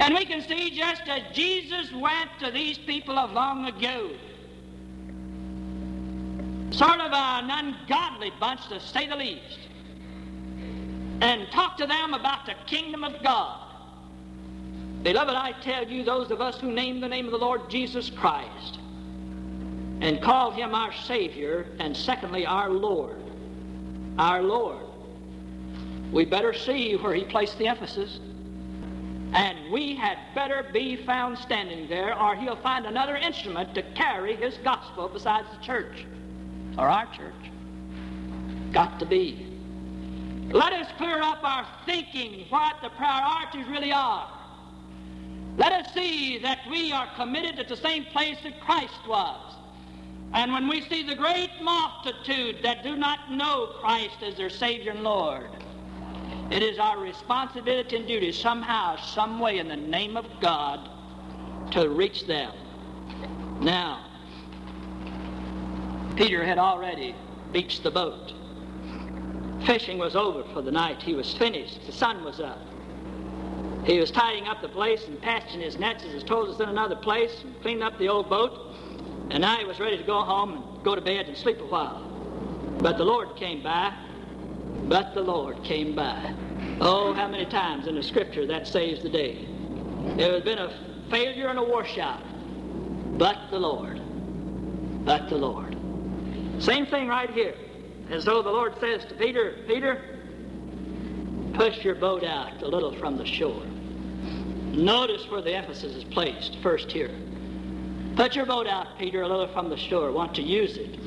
And 0.00 0.14
we 0.14 0.24
can 0.24 0.40
see 0.40 0.70
just 0.70 1.02
as 1.08 1.20
Jesus 1.34 1.92
went 1.92 2.30
to 2.40 2.50
these 2.50 2.78
people 2.78 3.18
of 3.18 3.32
long 3.32 3.66
ago, 3.66 4.12
sort 6.70 7.00
of 7.00 7.12
an 7.12 7.50
ungodly 7.50 8.32
bunch 8.40 8.66
to 8.68 8.80
say 8.80 9.06
the 9.06 9.16
least, 9.16 9.58
and 11.20 11.48
talked 11.52 11.78
to 11.80 11.86
them 11.86 12.14
about 12.14 12.46
the 12.46 12.54
kingdom 12.66 13.04
of 13.04 13.22
God. 13.22 13.60
Beloved, 15.02 15.34
I 15.34 15.52
tell 15.60 15.86
you, 15.86 16.02
those 16.02 16.30
of 16.30 16.40
us 16.40 16.58
who 16.58 16.72
name 16.72 17.00
the 17.00 17.08
name 17.08 17.26
of 17.26 17.32
the 17.32 17.38
Lord 17.38 17.68
Jesus 17.68 18.08
Christ 18.08 18.79
and 20.00 20.20
call 20.22 20.50
him 20.50 20.74
our 20.74 20.92
Savior, 20.92 21.66
and 21.78 21.96
secondly, 21.96 22.46
our 22.46 22.70
Lord, 22.70 23.22
our 24.18 24.42
Lord, 24.42 24.86
we 26.12 26.24
better 26.24 26.52
see 26.52 26.96
where 26.96 27.14
he 27.14 27.24
placed 27.24 27.58
the 27.58 27.68
emphasis. 27.68 28.18
And 29.32 29.70
we 29.70 29.94
had 29.94 30.18
better 30.34 30.68
be 30.72 30.96
found 30.96 31.38
standing 31.38 31.88
there, 31.88 32.18
or 32.20 32.34
he'll 32.34 32.56
find 32.56 32.84
another 32.84 33.16
instrument 33.16 33.74
to 33.76 33.82
carry 33.94 34.34
his 34.34 34.56
gospel 34.64 35.08
besides 35.08 35.46
the 35.56 35.64
church, 35.64 36.04
or 36.76 36.88
our 36.88 37.06
church. 37.14 37.32
Got 38.72 38.98
to 38.98 39.06
be. 39.06 39.46
Let 40.50 40.72
us 40.72 40.88
clear 40.96 41.22
up 41.22 41.44
our 41.44 41.64
thinking 41.86 42.46
what 42.48 42.76
the 42.82 42.88
priorities 42.90 43.68
really 43.68 43.92
are. 43.92 44.28
Let 45.56 45.72
us 45.72 45.94
see 45.94 46.38
that 46.38 46.58
we 46.68 46.90
are 46.90 47.08
committed 47.14 47.60
at 47.60 47.68
the 47.68 47.76
same 47.76 48.04
place 48.06 48.38
that 48.42 48.60
Christ 48.60 49.06
was. 49.06 49.49
And 50.32 50.52
when 50.52 50.68
we 50.68 50.82
see 50.82 51.02
the 51.02 51.16
great 51.16 51.50
multitude 51.60 52.58
that 52.62 52.84
do 52.84 52.96
not 52.96 53.32
know 53.32 53.74
Christ 53.80 54.22
as 54.22 54.36
their 54.36 54.50
Savior 54.50 54.92
and 54.92 55.02
Lord, 55.02 55.50
it 56.50 56.62
is 56.62 56.78
our 56.78 56.98
responsibility 56.98 57.96
and 57.96 58.06
duty 58.06 58.32
somehow, 58.32 58.96
some 58.96 59.40
way, 59.40 59.58
in 59.58 59.68
the 59.68 59.76
name 59.76 60.16
of 60.16 60.26
God, 60.40 60.88
to 61.72 61.88
reach 61.88 62.26
them. 62.26 62.52
Now, 63.60 64.06
Peter 66.16 66.44
had 66.44 66.58
already 66.58 67.14
beached 67.52 67.82
the 67.82 67.90
boat. 67.90 68.32
Fishing 69.64 69.98
was 69.98 70.16
over 70.16 70.44
for 70.52 70.62
the 70.62 70.72
night. 70.72 71.02
He 71.02 71.14
was 71.14 71.34
finished. 71.34 71.86
The 71.86 71.92
sun 71.92 72.24
was 72.24 72.40
up. 72.40 72.58
He 73.84 73.98
was 73.98 74.10
tidying 74.10 74.46
up 74.46 74.60
the 74.62 74.68
place 74.68 75.06
and 75.06 75.20
patching 75.20 75.60
his 75.60 75.78
nets, 75.78 76.04
as 76.04 76.12
he 76.12 76.26
told 76.26 76.48
us 76.48 76.60
in 76.60 76.68
another 76.68 76.96
place, 76.96 77.42
and 77.42 77.60
cleaning 77.62 77.82
up 77.82 77.98
the 77.98 78.08
old 78.08 78.28
boat. 78.28 78.74
And 79.30 79.44
I 79.44 79.64
was 79.64 79.78
ready 79.80 79.96
to 79.96 80.04
go 80.04 80.22
home 80.22 80.52
and 80.52 80.84
go 80.84 80.94
to 80.94 81.00
bed 81.00 81.26
and 81.26 81.36
sleep 81.36 81.60
a 81.60 81.64
while. 81.64 82.00
But 82.78 82.98
the 82.98 83.04
Lord 83.04 83.36
came 83.36 83.62
by 83.62 83.94
but 84.90 85.14
the 85.14 85.22
Lord 85.22 85.62
came 85.62 85.94
by. 85.94 86.32
Oh, 86.80 87.14
how 87.14 87.28
many 87.28 87.46
times 87.46 87.86
in 87.86 87.94
the 87.94 88.02
scripture 88.02 88.44
that 88.46 88.66
saves 88.66 89.02
the 89.02 89.08
day. 89.08 89.46
There 90.16 90.32
has 90.32 90.42
been 90.42 90.58
a 90.58 90.72
failure 91.10 91.48
and 91.48 91.60
a 91.60 91.62
washout. 91.62 92.22
But 93.16 93.38
the 93.50 93.58
Lord. 93.60 94.00
But 95.04 95.28
the 95.28 95.36
Lord. 95.36 95.76
Same 96.58 96.86
thing 96.86 97.06
right 97.06 97.30
here. 97.30 97.54
As 98.10 98.24
though 98.24 98.42
the 98.42 98.50
Lord 98.50 98.78
says 98.80 99.04
to 99.04 99.14
Peter, 99.14 99.58
Peter, 99.68 100.02
push 101.52 101.84
your 101.84 101.94
boat 101.94 102.24
out 102.24 102.60
a 102.62 102.66
little 102.66 102.92
from 102.98 103.16
the 103.16 103.26
shore. 103.26 103.66
Notice 104.72 105.30
where 105.30 105.42
the 105.42 105.54
emphasis 105.54 105.94
is 105.94 106.04
placed 106.04 106.58
first 106.62 106.90
here. 106.90 107.14
Put 108.20 108.36
your 108.36 108.44
boat 108.44 108.66
out, 108.66 108.98
Peter, 108.98 109.22
a 109.22 109.26
little 109.26 109.48
from 109.48 109.70
the 109.70 109.78
shore. 109.78 110.12
Want 110.12 110.34
to 110.34 110.42
use 110.42 110.76
it. 110.76 110.98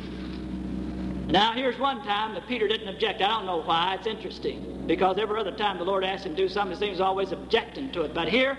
Now, 1.30 1.52
here's 1.54 1.78
one 1.78 2.04
time 2.04 2.34
that 2.34 2.48
Peter 2.48 2.68
didn't 2.68 2.88
object. 2.88 3.22
I 3.22 3.28
don't 3.28 3.46
know 3.46 3.62
why. 3.62 3.94
It's 4.00 4.08
interesting. 4.08 4.86
Because 4.88 5.20
every 5.20 5.40
other 5.40 5.52
time 5.52 5.78
the 5.78 5.84
Lord 5.84 6.04
asked 6.04 6.26
him 6.26 6.36
to 6.36 6.42
do 6.42 6.50
something, 6.50 6.76
he 6.76 6.88
seems 6.88 7.00
always 7.00 7.32
objecting 7.32 7.92
to 7.92 8.02
it. 8.02 8.16
But 8.16 8.30
here, 8.30 8.58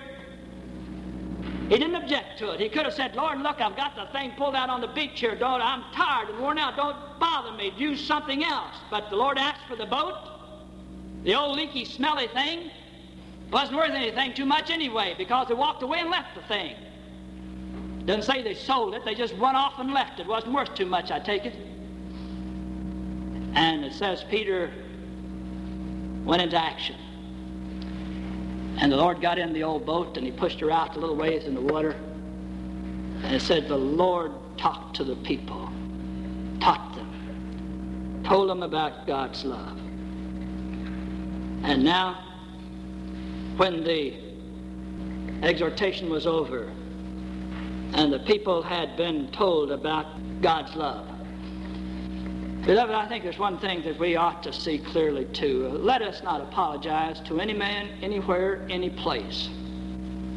he 1.68 1.78
didn't 1.78 1.96
object 1.96 2.38
to 2.38 2.52
it. 2.52 2.60
He 2.60 2.68
could 2.68 2.84
have 2.84 2.94
said, 2.94 3.16
Lord, 3.16 3.40
look, 3.40 3.60
I've 3.60 3.76
got 3.76 3.96
the 3.96 4.06
thing 4.16 4.30
pulled 4.36 4.54
out 4.54 4.70
on 4.70 4.80
the 4.80 4.86
beach 4.86 5.18
here. 5.18 5.34
Don't, 5.34 5.60
I'm 5.60 5.82
tired 5.92 6.28
and 6.28 6.38
worn 6.38 6.56
out. 6.56 6.76
Don't 6.76 7.18
bother 7.18 7.50
me. 7.56 7.72
Do 7.76 7.96
something 7.96 8.44
else. 8.44 8.76
But 8.88 9.10
the 9.10 9.16
Lord 9.16 9.36
asked 9.36 9.66
for 9.66 9.74
the 9.74 9.86
boat, 9.86 10.14
the 11.24 11.34
old 11.34 11.56
leaky, 11.56 11.84
smelly 11.84 12.28
thing. 12.28 12.70
Wasn't 13.50 13.76
worth 13.76 13.90
anything 13.90 14.32
too 14.32 14.46
much 14.46 14.70
anyway 14.70 15.16
because 15.18 15.48
they 15.48 15.54
walked 15.54 15.82
away 15.82 15.98
and 15.98 16.10
left 16.10 16.36
the 16.36 16.42
thing. 16.42 16.76
Doesn't 18.04 18.22
say 18.22 18.42
they 18.42 18.54
sold 18.54 18.94
it. 18.94 19.04
They 19.04 19.14
just 19.14 19.36
went 19.38 19.56
off 19.56 19.78
and 19.78 19.92
left 19.92 20.20
it. 20.20 20.26
Wasn't 20.26 20.52
worth 20.52 20.74
too 20.74 20.86
much, 20.86 21.10
I 21.10 21.18
take 21.18 21.46
it. 21.46 21.54
And 23.54 23.84
it 23.84 23.94
says 23.94 24.24
Peter 24.28 24.70
went 26.24 26.42
into 26.42 26.60
action. 26.60 26.96
And 28.78 28.92
the 28.92 28.96
Lord 28.96 29.22
got 29.22 29.38
in 29.38 29.52
the 29.52 29.62
old 29.62 29.86
boat 29.86 30.16
and 30.16 30.26
he 30.26 30.32
pushed 30.32 30.60
her 30.60 30.70
out 30.70 30.96
a 30.96 31.00
little 31.00 31.16
ways 31.16 31.44
in 31.44 31.54
the 31.54 31.60
water. 31.60 31.92
And 33.22 33.34
it 33.34 33.40
said, 33.40 33.68
The 33.68 33.76
Lord 33.76 34.32
talked 34.58 34.96
to 34.96 35.04
the 35.04 35.16
people, 35.16 35.70
taught 36.60 36.94
them, 36.94 38.22
told 38.26 38.50
them 38.50 38.62
about 38.62 39.06
God's 39.06 39.44
love. 39.44 39.78
And 41.62 41.82
now, 41.82 42.22
when 43.56 43.84
the 43.84 44.14
exhortation 45.42 46.10
was 46.10 46.26
over 46.26 46.70
and 47.94 48.12
the 48.12 48.18
people 48.20 48.62
had 48.62 48.96
been 48.96 49.30
told 49.32 49.70
about 49.70 50.06
God's 50.40 50.74
love, 50.74 51.14
Beloved, 52.66 52.94
I 52.94 53.06
think 53.06 53.24
there's 53.24 53.38
one 53.38 53.58
thing 53.58 53.82
that 53.82 53.98
we 53.98 54.16
ought 54.16 54.42
to 54.44 54.50
see 54.50 54.78
clearly 54.78 55.26
too. 55.26 55.68
Let 55.68 56.00
us 56.00 56.22
not 56.22 56.40
apologize 56.40 57.20
to 57.26 57.38
any 57.38 57.52
man, 57.52 57.90
anywhere, 58.00 58.66
any 58.70 58.88
place 58.88 59.50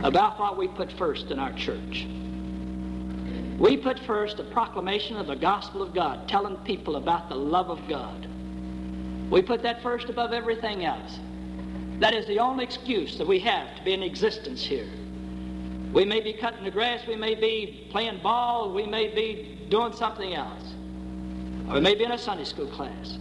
about 0.03 0.37
what 0.37 0.57
we 0.57 0.67
put 0.67 0.91
first 0.91 1.31
in 1.31 1.39
our 1.39 1.53
church. 1.53 2.05
We 3.57 3.77
put 3.77 3.97
first 3.99 4.35
the 4.35 4.43
proclamation 4.43 5.15
of 5.15 5.27
the 5.27 5.37
gospel 5.37 5.81
of 5.81 5.93
God, 5.93 6.27
telling 6.27 6.57
people 6.57 6.97
about 6.97 7.29
the 7.29 7.35
love 7.35 7.69
of 7.69 7.79
God. 7.87 8.27
We 9.31 9.41
put 9.41 9.63
that 9.63 9.81
first 9.81 10.09
above 10.09 10.33
everything 10.33 10.83
else. 10.83 11.19
That 11.99 12.13
is 12.13 12.27
the 12.27 12.39
only 12.39 12.65
excuse 12.65 13.17
that 13.19 13.27
we 13.27 13.39
have 13.39 13.73
to 13.77 13.83
be 13.85 13.93
in 13.93 14.03
existence 14.03 14.61
here. 14.61 14.89
We 15.93 16.05
may 16.05 16.21
be 16.21 16.33
cutting 16.33 16.63
the 16.63 16.71
grass, 16.71 17.07
we 17.07 17.15
may 17.15 17.35
be 17.35 17.87
playing 17.91 18.19
ball, 18.21 18.73
we 18.73 18.85
may 18.85 19.07
be 19.07 19.67
doing 19.69 19.93
something 19.93 20.33
else 20.33 20.73
or 21.69 21.81
maybe 21.81 22.03
in 22.03 22.11
a 22.11 22.17
Sunday 22.17 22.45
school 22.45 22.67
class. 22.67 23.17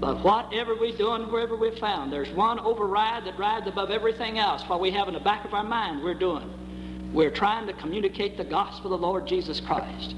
But 0.00 0.24
whatever 0.24 0.74
we're 0.74 0.96
doing, 0.96 1.30
wherever 1.30 1.56
we're 1.56 1.76
found, 1.76 2.10
there's 2.12 2.30
one 2.30 2.58
override 2.58 3.26
that 3.26 3.38
rides 3.38 3.66
above 3.66 3.90
everything 3.90 4.38
else. 4.38 4.62
What 4.62 4.80
we 4.80 4.90
have 4.92 5.08
in 5.08 5.14
the 5.14 5.20
back 5.20 5.44
of 5.44 5.52
our 5.52 5.64
mind, 5.64 6.02
we're 6.02 6.14
doing. 6.14 6.50
We're 7.12 7.30
trying 7.30 7.66
to 7.66 7.74
communicate 7.74 8.38
the 8.38 8.44
gospel 8.44 8.94
of 8.94 9.00
the 9.00 9.06
Lord 9.06 9.26
Jesus 9.26 9.60
Christ. 9.60 10.14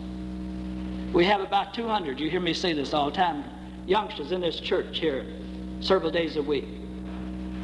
We 1.13 1.25
have 1.25 1.41
about 1.41 1.75
200, 1.75 2.21
you 2.21 2.31
hear 2.31 2.41
me 2.41 2.55
say 2.55 2.73
this 2.73 2.95
all 2.95 3.11
the 3.11 3.17
time, 3.17 3.45
youngsters 3.87 4.31
in 4.31 4.41
this 4.41 4.61
church 4.61 4.99
here 4.99 5.27
several 5.81 6.11
days 6.11 6.37
a 6.37 6.43
week. 6.43 6.69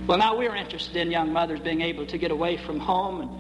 Well, 0.07 0.18
now 0.18 0.37
we're 0.37 0.57
interested 0.57 0.97
in 0.97 1.11
young 1.11 1.33
mothers 1.33 1.61
being 1.61 1.83
able 1.83 2.04
to 2.07 2.18
get 2.18 2.30
away 2.30 2.57
from 2.57 2.80
home 2.80 3.21
and, 3.21 3.30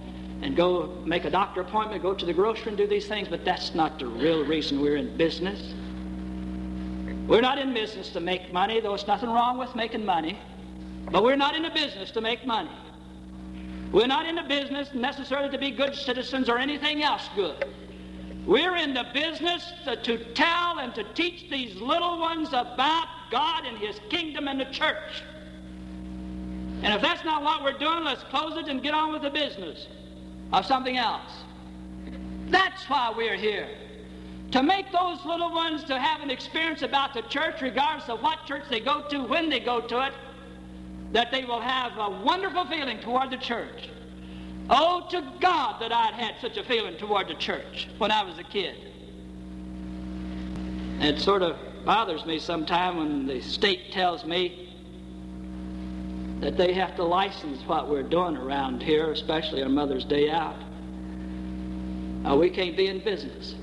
and 0.42 0.56
go 0.56 1.02
make 1.04 1.24
a 1.24 1.30
doctor 1.30 1.60
appointment, 1.60 2.02
go 2.02 2.14
to 2.14 2.24
the 2.24 2.32
grocery 2.32 2.68
and 2.68 2.76
do 2.76 2.86
these 2.86 3.08
things, 3.08 3.28
but 3.28 3.44
that's 3.44 3.74
not 3.74 3.98
the 3.98 4.06
real 4.06 4.44
reason 4.44 4.80
we're 4.80 4.96
in 4.96 5.16
business. 5.16 5.74
We're 7.26 7.40
not 7.40 7.58
in 7.58 7.74
business 7.74 8.10
to 8.10 8.20
make 8.20 8.52
money, 8.52 8.80
though 8.80 8.94
it's 8.94 9.06
nothing 9.06 9.28
wrong 9.28 9.58
with 9.58 9.74
making 9.74 10.04
money. 10.04 10.38
But 11.10 11.24
we're 11.24 11.36
not 11.36 11.56
in 11.56 11.62
the 11.62 11.70
business 11.70 12.10
to 12.12 12.20
make 12.20 12.46
money. 12.46 12.70
We're 13.92 14.06
not 14.06 14.26
in 14.26 14.36
the 14.36 14.42
business 14.42 14.90
necessarily 14.94 15.50
to 15.50 15.58
be 15.58 15.70
good 15.70 15.94
citizens 15.94 16.48
or 16.48 16.58
anything 16.58 17.02
else 17.02 17.28
good. 17.34 17.66
We're 18.46 18.76
in 18.76 18.94
the 18.94 19.06
business 19.12 19.72
to, 19.84 19.96
to 19.96 20.32
tell 20.34 20.78
and 20.78 20.94
to 20.94 21.04
teach 21.14 21.50
these 21.50 21.74
little 21.76 22.18
ones 22.18 22.48
about 22.48 23.08
God 23.30 23.66
and 23.66 23.76
His 23.76 24.00
kingdom 24.08 24.46
and 24.48 24.60
the 24.60 24.66
church. 24.66 25.22
And 26.82 26.94
if 26.94 27.02
that's 27.02 27.24
not 27.24 27.42
what 27.42 27.62
we're 27.62 27.78
doing, 27.78 28.04
let's 28.04 28.22
close 28.24 28.56
it 28.56 28.68
and 28.68 28.82
get 28.82 28.94
on 28.94 29.12
with 29.12 29.22
the 29.22 29.30
business 29.30 29.88
of 30.52 30.66
something 30.66 30.96
else. 30.96 31.44
That's 32.48 32.88
why 32.88 33.12
we're 33.14 33.36
here 33.36 33.68
to 34.52 34.62
make 34.62 34.90
those 34.92 35.24
little 35.24 35.52
ones 35.52 35.84
to 35.84 35.98
have 35.98 36.22
an 36.22 36.30
experience 36.30 36.82
about 36.82 37.12
the 37.12 37.22
church, 37.22 37.60
regardless 37.60 38.08
of 38.08 38.22
what 38.22 38.46
church 38.46 38.62
they 38.70 38.80
go 38.80 39.02
to, 39.08 39.22
when 39.24 39.50
they 39.50 39.60
go 39.60 39.80
to 39.80 40.06
it, 40.06 40.14
that 41.12 41.30
they 41.30 41.44
will 41.44 41.60
have 41.60 41.92
a 41.98 42.10
wonderful 42.24 42.64
feeling 42.66 42.98
toward 43.00 43.30
the 43.30 43.36
church. 43.36 43.90
Oh, 44.70 45.06
to 45.10 45.22
God 45.40 45.80
that 45.80 45.92
I'd 45.92 46.14
had 46.14 46.34
such 46.40 46.56
a 46.56 46.64
feeling 46.64 46.96
toward 46.96 47.28
the 47.28 47.34
church 47.34 47.88
when 47.98 48.10
I 48.10 48.22
was 48.22 48.38
a 48.38 48.44
kid. 48.44 48.76
It 51.00 51.18
sort 51.20 51.42
of 51.42 51.56
bothers 51.84 52.26
me 52.26 52.38
sometimes 52.38 52.98
when 52.98 53.26
the 53.26 53.40
state 53.40 53.92
tells 53.92 54.24
me 54.24 54.67
that 56.40 56.56
they 56.56 56.72
have 56.72 56.94
to 56.96 57.04
license 57.04 57.60
what 57.66 57.88
we're 57.88 58.02
doing 58.02 58.36
around 58.36 58.82
here, 58.82 59.10
especially 59.10 59.62
on 59.62 59.74
Mother's 59.74 60.04
Day 60.04 60.30
out. 60.30 60.56
Now, 62.22 62.36
we 62.36 62.50
can't 62.50 62.76
be 62.76 62.86
in 62.86 63.00
business. 63.00 63.54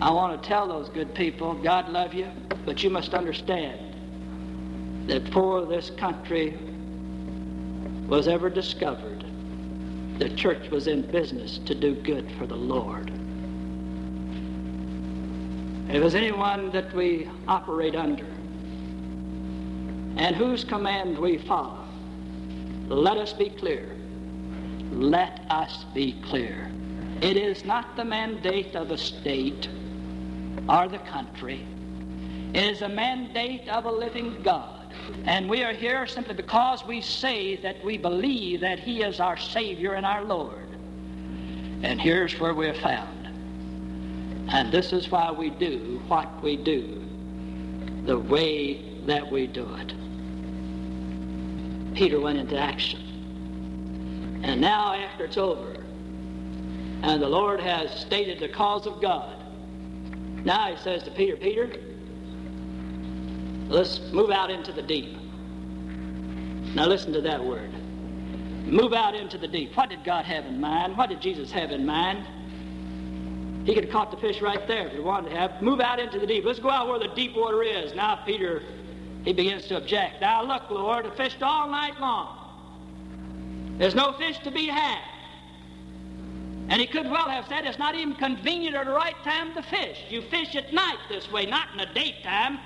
I 0.00 0.10
want 0.10 0.40
to 0.40 0.48
tell 0.48 0.68
those 0.68 0.88
good 0.90 1.14
people, 1.14 1.54
God 1.54 1.88
love 1.88 2.14
you, 2.14 2.28
but 2.64 2.82
you 2.82 2.90
must 2.90 3.14
understand 3.14 3.94
that 5.08 5.24
before 5.24 5.64
this 5.66 5.90
country 5.90 6.58
was 8.08 8.28
ever 8.28 8.50
discovered, 8.50 9.24
the 10.18 10.28
church 10.36 10.70
was 10.70 10.86
in 10.86 11.02
business 11.10 11.58
to 11.66 11.74
do 11.74 11.94
good 11.94 12.30
for 12.38 12.46
the 12.46 12.56
Lord. 12.56 13.10
If 15.88 16.00
there's 16.00 16.14
anyone 16.14 16.70
that 16.70 16.94
we 16.94 17.28
operate 17.46 17.94
under 17.94 18.26
and 20.16 20.36
whose 20.36 20.64
command 20.64 21.18
we 21.18 21.38
follow, 21.38 21.84
let 22.88 23.16
us 23.16 23.32
be 23.32 23.50
clear. 23.50 23.96
Let 24.92 25.40
us 25.50 25.84
be 25.94 26.12
clear. 26.22 26.70
It 27.20 27.36
is 27.36 27.64
not 27.64 27.96
the 27.96 28.04
mandate 28.04 28.76
of 28.76 28.90
a 28.90 28.98
state 28.98 29.68
or 30.68 30.88
the 30.88 30.98
country. 30.98 31.66
It 32.52 32.64
is 32.64 32.82
a 32.82 32.88
mandate 32.88 33.68
of 33.68 33.86
a 33.86 33.90
living 33.90 34.40
God. 34.42 34.94
And 35.24 35.48
we 35.48 35.64
are 35.64 35.72
here 35.72 36.06
simply 36.06 36.34
because 36.34 36.84
we 36.84 37.00
say 37.00 37.56
that 37.56 37.84
we 37.84 37.98
believe 37.98 38.60
that 38.60 38.78
He 38.78 39.02
is 39.02 39.20
our 39.20 39.36
Savior 39.36 39.94
and 39.94 40.06
our 40.06 40.22
Lord. 40.22 40.68
And 41.82 42.00
here's 42.00 42.38
where 42.38 42.54
we're 42.54 42.74
found. 42.74 43.26
And 44.50 44.70
this 44.70 44.92
is 44.92 45.10
why 45.10 45.32
we 45.32 45.50
do 45.50 46.00
what 46.06 46.42
we 46.42 46.56
do, 46.56 47.02
the 48.04 48.18
way 48.18 49.00
that 49.06 49.30
we 49.30 49.46
do 49.46 49.66
it. 49.74 49.92
Peter 51.94 52.20
went 52.20 52.38
into 52.38 52.58
action. 52.58 53.00
And 54.44 54.60
now, 54.60 54.94
after 54.94 55.24
it's 55.24 55.36
over, 55.36 55.76
and 57.02 57.22
the 57.22 57.28
Lord 57.28 57.60
has 57.60 57.90
stated 58.00 58.40
the 58.40 58.48
cause 58.48 58.86
of 58.86 59.00
God, 59.00 59.42
now 60.44 60.74
he 60.74 60.82
says 60.82 61.02
to 61.04 61.10
Peter, 61.10 61.36
Peter, 61.36 61.70
let's 63.68 64.00
move 64.12 64.30
out 64.30 64.50
into 64.50 64.72
the 64.72 64.82
deep. 64.82 65.16
Now 66.74 66.86
listen 66.86 67.12
to 67.12 67.20
that 67.22 67.42
word. 67.42 67.72
Move 68.66 68.92
out 68.92 69.14
into 69.14 69.38
the 69.38 69.48
deep. 69.48 69.76
What 69.76 69.90
did 69.90 70.04
God 70.04 70.24
have 70.24 70.44
in 70.46 70.60
mind? 70.60 70.96
What 70.96 71.08
did 71.08 71.20
Jesus 71.20 71.52
have 71.52 71.70
in 71.70 71.86
mind? 71.86 72.26
He 73.64 73.74
could 73.74 73.84
have 73.84 73.92
caught 73.92 74.10
the 74.10 74.16
fish 74.18 74.42
right 74.42 74.66
there 74.66 74.88
if 74.88 74.92
he 74.92 75.00
wanted 75.00 75.30
to 75.30 75.36
have. 75.36 75.62
Move 75.62 75.80
out 75.80 75.98
into 75.98 76.18
the 76.18 76.26
deep. 76.26 76.44
Let's 76.44 76.58
go 76.58 76.70
out 76.70 76.88
where 76.88 76.98
the 76.98 77.08
deep 77.14 77.34
water 77.34 77.62
is. 77.62 77.94
Now 77.94 78.16
Peter, 78.26 78.62
he 79.24 79.32
begins 79.32 79.66
to 79.66 79.76
object. 79.76 80.20
Now 80.20 80.42
look, 80.42 80.70
Lord, 80.70 81.06
I 81.06 81.10
fished 81.16 81.42
all 81.42 81.68
night 81.68 81.98
long. 81.98 82.38
There's 83.78 83.94
no 83.94 84.12
fish 84.12 84.38
to 84.40 84.50
be 84.50 84.66
had. 84.66 85.02
And 86.68 86.80
he 86.80 86.86
could 86.86 87.06
well 87.10 87.28
have 87.28 87.46
said, 87.46 87.66
it's 87.66 87.78
not 87.78 87.94
even 87.94 88.14
convenient 88.14 88.76
or 88.76 88.84
the 88.84 88.92
right 88.92 89.16
time 89.24 89.54
to 89.54 89.62
fish. 89.62 89.98
You 90.08 90.22
fish 90.22 90.54
at 90.56 90.72
night 90.72 90.98
this 91.08 91.30
way, 91.30 91.46
not 91.46 91.68
in 91.72 91.78
the 91.78 91.86
daytime. 91.94 92.58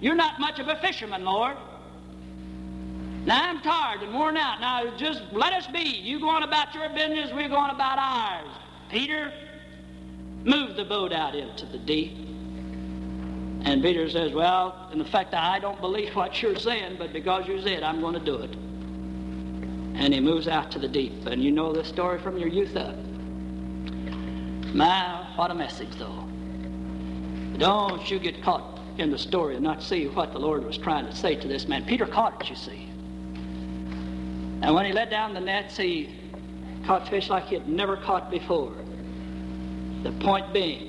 You're 0.00 0.14
not 0.14 0.38
much 0.38 0.58
of 0.58 0.68
a 0.68 0.76
fisherman, 0.76 1.24
Lord. 1.24 1.56
Now 3.24 3.48
I'm 3.48 3.60
tired 3.62 4.02
and 4.02 4.14
worn 4.14 4.36
out. 4.36 4.60
Now 4.60 4.94
just 4.96 5.22
let 5.32 5.52
us 5.52 5.66
be. 5.66 5.80
You 5.80 6.20
go 6.20 6.28
on 6.28 6.42
about 6.42 6.74
your 6.74 6.88
business, 6.90 7.32
we're 7.32 7.48
going 7.48 7.70
about 7.70 7.98
ours. 7.98 8.54
Peter, 8.90 9.32
move 10.44 10.76
the 10.76 10.84
boat 10.84 11.12
out 11.12 11.34
into 11.34 11.66
the 11.66 11.78
deep. 11.78 12.25
And 13.66 13.82
Peter 13.82 14.08
says, 14.08 14.32
Well, 14.32 14.88
in 14.92 15.04
fact, 15.04 15.34
I 15.34 15.58
don't 15.58 15.80
believe 15.80 16.14
what 16.14 16.40
you're 16.40 16.54
saying, 16.54 16.96
but 16.98 17.12
because 17.12 17.48
you 17.48 17.60
said, 17.60 17.82
I'm 17.82 18.00
going 18.00 18.14
to 18.14 18.24
do 18.24 18.36
it. 18.36 18.54
And 20.00 20.14
he 20.14 20.20
moves 20.20 20.46
out 20.46 20.70
to 20.70 20.78
the 20.78 20.86
deep. 20.86 21.26
And 21.26 21.42
you 21.42 21.50
know 21.50 21.72
this 21.72 21.88
story 21.88 22.20
from 22.20 22.38
your 22.38 22.48
youth 22.48 22.76
up. 22.76 22.94
My, 24.72 25.32
what 25.34 25.50
a 25.50 25.54
message, 25.54 25.90
though. 25.98 26.28
Don't 27.58 28.08
you 28.08 28.20
get 28.20 28.40
caught 28.40 28.78
in 28.98 29.10
the 29.10 29.18
story 29.18 29.56
and 29.56 29.64
not 29.64 29.82
see 29.82 30.06
what 30.06 30.32
the 30.32 30.38
Lord 30.38 30.64
was 30.64 30.78
trying 30.78 31.06
to 31.06 31.14
say 31.14 31.34
to 31.34 31.48
this 31.48 31.66
man. 31.66 31.84
Peter 31.86 32.06
caught 32.06 32.40
it, 32.40 32.48
you 32.48 32.54
see. 32.54 32.88
And 34.62 34.74
when 34.76 34.86
he 34.86 34.92
let 34.92 35.10
down 35.10 35.34
the 35.34 35.40
nets, 35.40 35.76
he 35.76 36.14
caught 36.86 37.08
fish 37.08 37.28
like 37.28 37.46
he 37.46 37.56
had 37.56 37.68
never 37.68 37.96
caught 37.96 38.30
before. 38.30 38.74
The 40.04 40.12
point 40.20 40.52
being, 40.52 40.85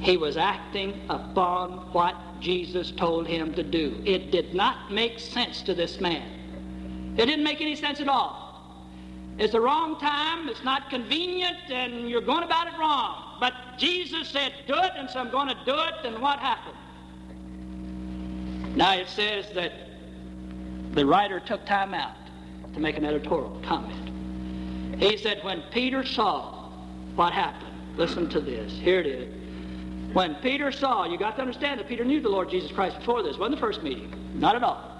he 0.00 0.16
was 0.16 0.36
acting 0.36 1.00
upon 1.10 1.92
what 1.92 2.14
Jesus 2.40 2.90
told 2.90 3.26
him 3.26 3.52
to 3.54 3.62
do. 3.62 4.02
It 4.04 4.30
did 4.30 4.54
not 4.54 4.90
make 4.90 5.18
sense 5.18 5.62
to 5.62 5.74
this 5.74 6.00
man. 6.00 7.14
It 7.18 7.26
didn't 7.26 7.44
make 7.44 7.60
any 7.60 7.76
sense 7.76 8.00
at 8.00 8.08
all. 8.08 8.40
It's 9.38 9.52
the 9.52 9.60
wrong 9.60 9.98
time, 9.98 10.48
it's 10.48 10.64
not 10.64 10.90
convenient, 10.90 11.70
and 11.70 12.08
you're 12.08 12.20
going 12.20 12.44
about 12.44 12.66
it 12.66 12.78
wrong. 12.78 13.36
But 13.40 13.54
Jesus 13.78 14.28
said, 14.28 14.52
do 14.66 14.74
it, 14.74 14.92
and 14.96 15.08
so 15.08 15.18
I'm 15.18 15.30
going 15.30 15.48
to 15.48 15.56
do 15.64 15.74
it, 15.74 15.94
and 16.04 16.20
what 16.20 16.38
happened? 16.38 16.76
Now 18.76 18.94
it 18.96 19.08
says 19.08 19.50
that 19.54 19.72
the 20.92 21.04
writer 21.04 21.40
took 21.40 21.64
time 21.66 21.94
out 21.94 22.16
to 22.74 22.80
make 22.80 22.96
an 22.96 23.04
editorial 23.04 23.60
comment. 23.64 24.10
He 25.00 25.16
said, 25.16 25.42
when 25.42 25.62
Peter 25.70 26.04
saw 26.04 26.70
what 27.16 27.32
happened, 27.32 27.96
listen 27.96 28.28
to 28.30 28.40
this, 28.40 28.72
here 28.72 29.00
it 29.00 29.06
is. 29.06 29.39
When 30.12 30.34
Peter 30.36 30.72
saw, 30.72 31.04
you 31.04 31.18
got 31.18 31.36
to 31.36 31.42
understand 31.42 31.78
that 31.80 31.88
Peter 31.88 32.04
knew 32.04 32.20
the 32.20 32.28
Lord 32.28 32.50
Jesus 32.50 32.72
Christ 32.72 32.98
before 32.98 33.22
this, 33.22 33.38
wasn't 33.38 33.56
the 33.56 33.60
first 33.60 33.82
meeting, 33.82 34.12
not 34.34 34.56
at 34.56 34.62
all 34.62 34.90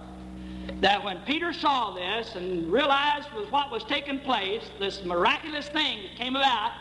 that 0.80 1.04
when 1.04 1.18
Peter 1.26 1.52
saw 1.52 1.94
this 1.94 2.34
and 2.36 2.70
realized 2.72 3.28
what 3.50 3.70
was 3.70 3.84
taking 3.84 4.18
place, 4.20 4.62
this 4.78 5.04
miraculous 5.04 5.68
thing 5.68 6.02
that 6.02 6.16
came 6.16 6.36
about, 6.36 6.72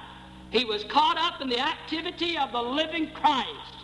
he 0.52 0.66
was 0.66 0.84
caught 0.86 1.18
up 1.18 1.42
in 1.42 1.50
the 1.50 1.60
activity 1.60 2.38
of 2.38 2.52
the 2.52 2.62
living 2.62 3.12
Christ. 3.12 3.76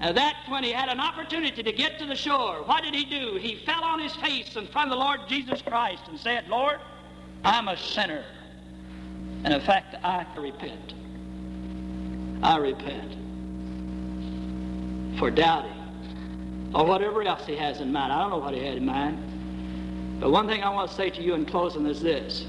And 0.00 0.16
that 0.16 0.36
when 0.48 0.64
he 0.64 0.70
had 0.70 0.88
an 0.88 1.00
opportunity 1.00 1.62
to 1.62 1.72
get 1.72 1.98
to 1.98 2.06
the 2.06 2.14
shore, 2.14 2.62
what 2.64 2.84
did 2.84 2.94
he 2.94 3.04
do? 3.04 3.36
He 3.36 3.56
fell 3.66 3.82
on 3.82 3.98
his 3.98 4.14
face 4.16 4.56
in 4.56 4.66
front 4.68 4.90
of 4.90 4.98
the 4.98 5.04
Lord 5.04 5.20
Jesus 5.28 5.60
Christ 5.60 6.02
and 6.08 6.18
said, 6.18 6.48
Lord, 6.48 6.78
I'm 7.44 7.68
a 7.68 7.76
sinner. 7.76 8.24
And 9.44 9.52
in 9.52 9.60
fact, 9.60 9.96
I 10.02 10.24
repent. 10.36 10.94
I 12.42 12.56
repent 12.58 13.27
for 15.18 15.30
doubting 15.30 16.70
or 16.74 16.84
whatever 16.84 17.22
else 17.22 17.46
he 17.46 17.56
has 17.56 17.80
in 17.80 17.92
mind. 17.92 18.12
I 18.12 18.20
don't 18.20 18.30
know 18.30 18.38
what 18.38 18.54
he 18.54 18.64
had 18.64 18.76
in 18.76 18.86
mind. 18.86 20.20
But 20.20 20.30
one 20.30 20.46
thing 20.46 20.62
I 20.62 20.70
want 20.70 20.90
to 20.90 20.96
say 20.96 21.10
to 21.10 21.22
you 21.22 21.34
in 21.34 21.46
closing 21.46 21.86
is 21.86 22.00
this. 22.00 22.46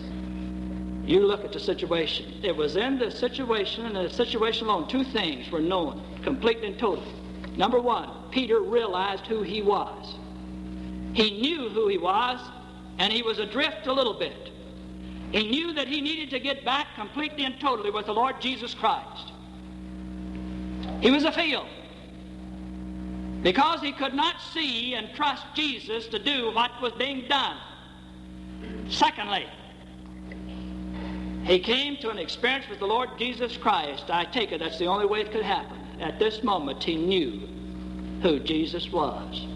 You 1.06 1.26
look 1.26 1.44
at 1.44 1.54
the 1.54 1.60
situation. 1.60 2.40
It 2.44 2.56
was 2.56 2.76
in 2.76 3.00
the 3.00 3.10
situation 3.10 3.86
and 3.86 3.96
the 3.96 4.10
situation 4.10 4.68
alone, 4.68 4.88
two 4.88 5.04
things 5.04 5.50
were 5.52 5.62
known 5.62 6.04
completely 6.24 6.68
and 6.68 6.80
totally. 6.80 7.12
Number 7.58 7.80
one, 7.80 8.10
Peter 8.32 8.60
realized 8.60 9.26
who 9.26 9.42
he 9.42 9.62
was. 9.62 10.16
He 11.14 11.42
knew 11.42 11.70
who 11.70 11.88
he 11.88 11.98
was, 11.98 12.40
and 13.00 13.12
he 13.12 13.24
was 13.24 13.40
adrift 13.40 13.88
a 13.88 13.94
little 13.94 14.20
bit. 14.20 14.52
He 15.32 15.50
knew 15.50 15.74
that 15.74 15.88
he 15.88 16.02
needed 16.02 16.30
to 16.32 16.40
get 16.40 16.64
back 16.64 16.88
completely 16.96 17.46
and 17.46 17.60
totally 17.60 17.90
with 17.90 18.06
the 18.06 18.14
Lord 18.14 18.40
Jesus 18.40 18.74
Christ. 18.74 19.32
He 21.02 21.10
was 21.10 21.24
afield 21.24 21.68
because 23.42 23.82
he 23.82 23.92
could 23.92 24.14
not 24.14 24.36
see 24.54 24.96
and 24.96 25.14
trust 25.16 25.46
Jesus 25.54 26.08
to 26.08 26.20
do 26.20 26.52
what 26.52 26.72
was 26.82 26.94
being 26.94 27.28
done. 27.28 27.58
Secondly, 28.90 29.46
he 31.44 31.60
came 31.60 31.98
to 31.98 32.10
an 32.10 32.18
experience 32.18 32.68
with 32.70 32.80
the 32.80 32.86
Lord 32.86 33.10
Jesus 33.18 33.56
Christ. 33.56 34.10
I 34.10 34.26
take 34.26 34.52
it 34.52 34.60
that's 34.60 34.78
the 34.78 34.88
only 34.88 35.06
way 35.06 35.22
it 35.22 35.32
could 35.32 35.44
happen. 35.44 35.78
At 36.00 36.20
this 36.20 36.44
moment, 36.44 36.84
he 36.84 36.96
knew 36.96 37.48
who 38.22 38.40
Jesus 38.40 38.92
was. 38.92 39.48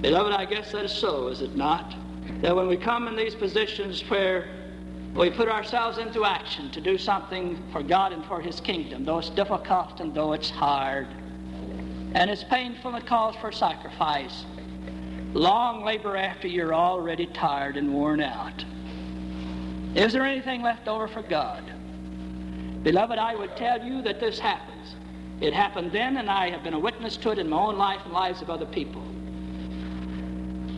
Beloved, 0.00 0.32
I 0.32 0.44
guess 0.46 0.72
that 0.72 0.84
is 0.84 0.92
so, 0.92 1.28
is 1.28 1.42
it 1.42 1.56
not? 1.56 1.94
That 2.42 2.54
when 2.54 2.68
we 2.68 2.76
come 2.76 3.08
in 3.08 3.16
these 3.16 3.34
positions 3.34 4.02
where 4.08 4.48
we 5.14 5.30
put 5.30 5.48
ourselves 5.48 5.98
into 5.98 6.24
action 6.24 6.70
to 6.70 6.80
do 6.80 6.96
something 6.96 7.62
for 7.72 7.82
God 7.82 8.12
and 8.12 8.24
for 8.24 8.40
His 8.40 8.60
kingdom, 8.60 9.04
though 9.04 9.18
it's 9.18 9.30
difficult 9.30 10.00
and 10.00 10.14
though 10.14 10.32
it's 10.32 10.48
hard, 10.48 11.08
and 12.14 12.30
it's 12.30 12.44
painful 12.44 12.94
and 12.94 13.06
calls 13.06 13.36
for 13.36 13.52
sacrifice. 13.52 14.44
Long 15.32 15.84
labor 15.84 16.16
after 16.16 16.48
you're 16.48 16.74
already 16.74 17.26
tired 17.26 17.76
and 17.76 17.92
worn 17.92 18.20
out. 18.20 18.64
Is 19.94 20.12
there 20.12 20.24
anything 20.24 20.62
left 20.62 20.88
over 20.88 21.06
for 21.06 21.22
God? 21.22 21.62
Beloved, 22.82 23.18
I 23.18 23.34
would 23.34 23.56
tell 23.56 23.84
you 23.84 24.02
that 24.02 24.20
this 24.20 24.38
happens. 24.38 24.96
It 25.40 25.52
happened 25.52 25.92
then, 25.92 26.16
and 26.16 26.30
I 26.30 26.50
have 26.50 26.62
been 26.62 26.74
a 26.74 26.78
witness 26.78 27.16
to 27.18 27.30
it 27.30 27.38
in 27.38 27.48
my 27.48 27.58
own 27.58 27.78
life 27.78 28.00
and 28.04 28.12
lives 28.12 28.42
of 28.42 28.50
other 28.50 28.66
people. 28.66 29.02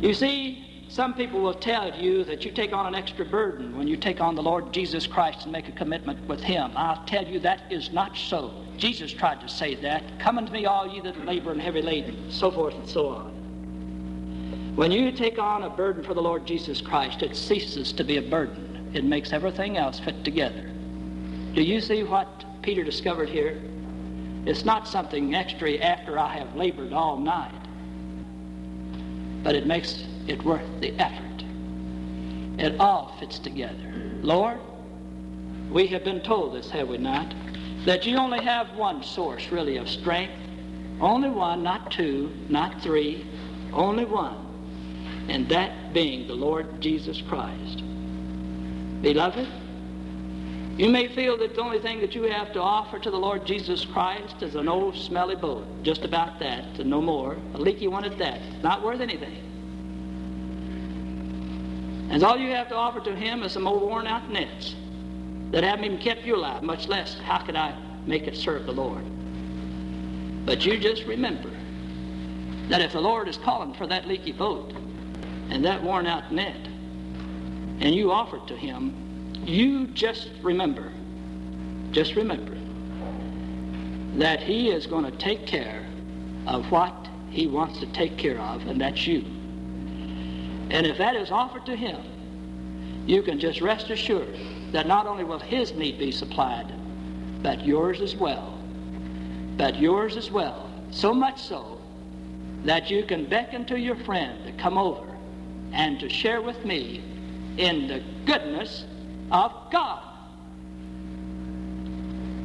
You 0.00 0.14
see, 0.14 0.86
some 0.88 1.14
people 1.14 1.40
will 1.40 1.54
tell 1.54 1.96
you 1.96 2.24
that 2.24 2.44
you 2.44 2.50
take 2.50 2.72
on 2.72 2.86
an 2.86 2.94
extra 2.94 3.24
burden 3.24 3.76
when 3.76 3.88
you 3.88 3.96
take 3.96 4.20
on 4.20 4.34
the 4.34 4.42
Lord 4.42 4.72
Jesus 4.72 5.06
Christ 5.06 5.44
and 5.44 5.52
make 5.52 5.68
a 5.68 5.72
commitment 5.72 6.26
with 6.28 6.40
Him. 6.40 6.72
I'll 6.76 7.04
tell 7.06 7.24
you 7.24 7.38
that 7.40 7.70
is 7.70 7.92
not 7.92 8.16
so. 8.16 8.61
Jesus 8.82 9.12
tried 9.12 9.40
to 9.40 9.48
say 9.48 9.76
that. 9.76 10.02
Come 10.18 10.38
unto 10.38 10.50
me, 10.50 10.66
all 10.66 10.92
ye 10.92 11.00
that 11.02 11.24
labor 11.24 11.52
and 11.52 11.62
heavy 11.62 11.82
laden, 11.82 12.32
so 12.32 12.50
forth 12.50 12.74
and 12.74 12.88
so 12.88 13.10
on. 13.10 14.72
When 14.74 14.90
you 14.90 15.12
take 15.12 15.38
on 15.38 15.62
a 15.62 15.70
burden 15.70 16.02
for 16.02 16.14
the 16.14 16.20
Lord 16.20 16.44
Jesus 16.44 16.80
Christ, 16.80 17.22
it 17.22 17.36
ceases 17.36 17.92
to 17.92 18.02
be 18.02 18.16
a 18.16 18.22
burden. 18.22 18.90
It 18.92 19.04
makes 19.04 19.32
everything 19.32 19.76
else 19.76 20.00
fit 20.00 20.24
together. 20.24 20.68
Do 21.54 21.62
you 21.62 21.80
see 21.80 22.02
what 22.02 22.44
Peter 22.62 22.82
discovered 22.82 23.28
here? 23.28 23.62
It's 24.46 24.64
not 24.64 24.88
something 24.88 25.32
extra 25.32 25.74
after 25.74 26.18
I 26.18 26.36
have 26.38 26.56
labored 26.56 26.92
all 26.92 27.18
night, 27.18 27.54
but 29.44 29.54
it 29.54 29.64
makes 29.64 30.04
it 30.26 30.42
worth 30.42 30.80
the 30.80 30.90
effort. 31.00 31.44
It 32.58 32.80
all 32.80 33.16
fits 33.20 33.38
together. 33.38 33.94
Lord, 34.22 34.58
we 35.70 35.86
have 35.86 36.02
been 36.02 36.20
told 36.22 36.56
this, 36.56 36.68
have 36.70 36.88
we 36.88 36.98
not? 36.98 37.32
That 37.84 38.06
you 38.06 38.16
only 38.16 38.42
have 38.44 38.76
one 38.76 39.02
source, 39.02 39.50
really, 39.50 39.76
of 39.76 39.88
strength. 39.88 40.34
Only 41.00 41.30
one, 41.30 41.64
not 41.64 41.90
two, 41.90 42.30
not 42.48 42.80
three, 42.80 43.26
only 43.72 44.04
one. 44.04 44.36
And 45.28 45.48
that 45.48 45.92
being 45.92 46.28
the 46.28 46.34
Lord 46.34 46.80
Jesus 46.80 47.20
Christ. 47.22 47.82
Beloved, 49.02 49.48
you 50.78 50.88
may 50.88 51.08
feel 51.08 51.36
that 51.38 51.56
the 51.56 51.60
only 51.60 51.80
thing 51.80 52.00
that 52.00 52.14
you 52.14 52.22
have 52.22 52.52
to 52.52 52.62
offer 52.62 53.00
to 53.00 53.10
the 53.10 53.18
Lord 53.18 53.44
Jesus 53.44 53.84
Christ 53.84 54.42
is 54.42 54.54
an 54.54 54.68
old 54.68 54.96
smelly 54.96 55.34
boat, 55.34 55.66
just 55.82 56.04
about 56.04 56.38
that, 56.38 56.78
and 56.78 56.88
no 56.88 57.00
more, 57.00 57.36
a 57.54 57.58
leaky 57.58 57.88
one 57.88 58.04
at 58.04 58.16
that, 58.18 58.40
not 58.62 58.82
worth 58.82 59.00
anything. 59.00 59.36
And 62.10 62.22
all 62.22 62.38
you 62.38 62.50
have 62.50 62.68
to 62.68 62.76
offer 62.76 63.00
to 63.00 63.16
Him 63.16 63.42
is 63.42 63.52
some 63.52 63.66
old 63.66 63.82
worn 63.82 64.06
out 64.06 64.30
nets 64.30 64.76
that 65.52 65.62
haven't 65.62 65.84
even 65.84 65.98
kept 65.98 66.24
you 66.24 66.34
alive, 66.34 66.62
much 66.62 66.88
less 66.88 67.18
how 67.18 67.38
could 67.38 67.56
I 67.56 67.76
make 68.06 68.26
it 68.26 68.36
serve 68.36 68.66
the 68.66 68.72
Lord. 68.72 69.04
But 70.46 70.66
you 70.66 70.78
just 70.78 71.04
remember 71.04 71.50
that 72.68 72.80
if 72.80 72.92
the 72.92 73.00
Lord 73.00 73.28
is 73.28 73.36
calling 73.36 73.74
for 73.74 73.86
that 73.86 74.08
leaky 74.08 74.32
boat 74.32 74.72
and 75.50 75.64
that 75.64 75.82
worn 75.82 76.06
out 76.06 76.32
net, 76.32 76.56
and 77.80 77.94
you 77.94 78.10
offer 78.10 78.38
it 78.38 78.46
to 78.46 78.56
Him, 78.56 78.94
you 79.44 79.88
just 79.88 80.30
remember, 80.40 80.90
just 81.90 82.16
remember 82.16 82.56
that 84.18 84.40
He 84.40 84.70
is 84.70 84.86
going 84.86 85.04
to 85.04 85.16
take 85.18 85.46
care 85.46 85.86
of 86.46 86.70
what 86.72 87.08
He 87.28 87.46
wants 87.46 87.78
to 87.80 87.86
take 87.92 88.16
care 88.16 88.40
of, 88.40 88.66
and 88.66 88.80
that's 88.80 89.06
you. 89.06 89.24
And 90.70 90.86
if 90.86 90.96
that 90.96 91.14
is 91.14 91.30
offered 91.30 91.66
to 91.66 91.76
Him, 91.76 92.00
you 93.06 93.22
can 93.22 93.38
just 93.38 93.60
rest 93.60 93.90
assured 93.90 94.38
that 94.72 94.86
not 94.86 95.06
only 95.06 95.24
will 95.24 95.38
His 95.38 95.72
need 95.72 95.98
be 95.98 96.10
supplied, 96.10 96.72
but 97.42 97.64
yours 97.64 98.00
as 98.00 98.16
well. 98.16 98.58
But 99.56 99.78
yours 99.78 100.16
as 100.16 100.30
well. 100.30 100.70
So 100.90 101.12
much 101.12 101.40
so 101.40 101.80
that 102.64 102.90
you 102.90 103.04
can 103.04 103.26
beckon 103.26 103.64
to 103.66 103.78
your 103.78 103.96
friend 103.96 104.44
to 104.46 104.52
come 104.52 104.78
over 104.78 105.06
and 105.72 105.98
to 106.00 106.08
share 106.08 106.40
with 106.40 106.64
me 106.64 107.02
in 107.56 107.86
the 107.88 108.02
goodness 108.24 108.84
of 109.30 109.52
God. 109.70 110.02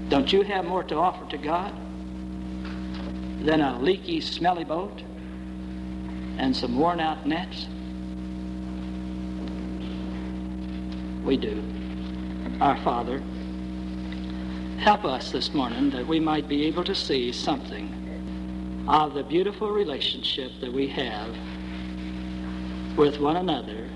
Don't 0.10 0.32
you 0.32 0.42
have 0.44 0.66
more 0.66 0.84
to 0.84 0.96
offer 0.96 1.30
to 1.30 1.38
God 1.38 1.74
than 3.44 3.62
a 3.62 3.80
leaky, 3.80 4.22
smelly 4.22 4.64
boat 4.64 5.02
and 6.38 6.56
some 6.56 6.78
worn 6.78 7.00
out 7.00 7.26
nets? 7.28 7.68
We 11.26 11.36
do. 11.36 11.62
Our 12.60 12.78
Father, 12.78 13.22
help 14.80 15.06
us 15.06 15.32
this 15.32 15.54
morning 15.54 15.92
that 15.92 16.08
we 16.08 16.20
might 16.20 16.48
be 16.48 16.66
able 16.66 16.84
to 16.86 16.96
see 16.96 17.32
something 17.32 18.86
of 18.88 19.14
the 19.14 19.22
beautiful 19.22 19.70
relationship 19.70 20.52
that 20.62 20.74
we 20.74 20.88
have 20.88 21.36
with 22.98 23.20
one 23.20 23.38
another 23.38 23.88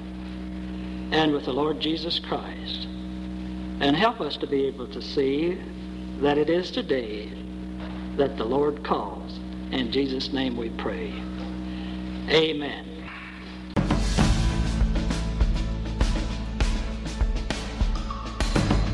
and 1.12 1.32
with 1.34 1.46
the 1.46 1.54
Lord 1.54 1.80
Jesus 1.80 2.20
Christ. 2.20 2.88
And 3.80 3.96
help 3.96 4.22
us 4.22 4.38
to 4.38 4.46
be 4.46 4.68
able 4.68 4.88
to 4.90 5.02
see 5.02 5.60
that 6.20 6.38
it 6.38 6.52
is 6.52 6.70
today 6.70 7.32
that 8.18 8.38
the 8.38 8.46
Lord 8.46 8.84
calls. 8.84 9.40
In 9.72 9.92
Jesus' 9.92 10.32
name 10.32 10.56
we 10.56 10.70
pray. 10.70 11.12
Amen. 12.30 12.91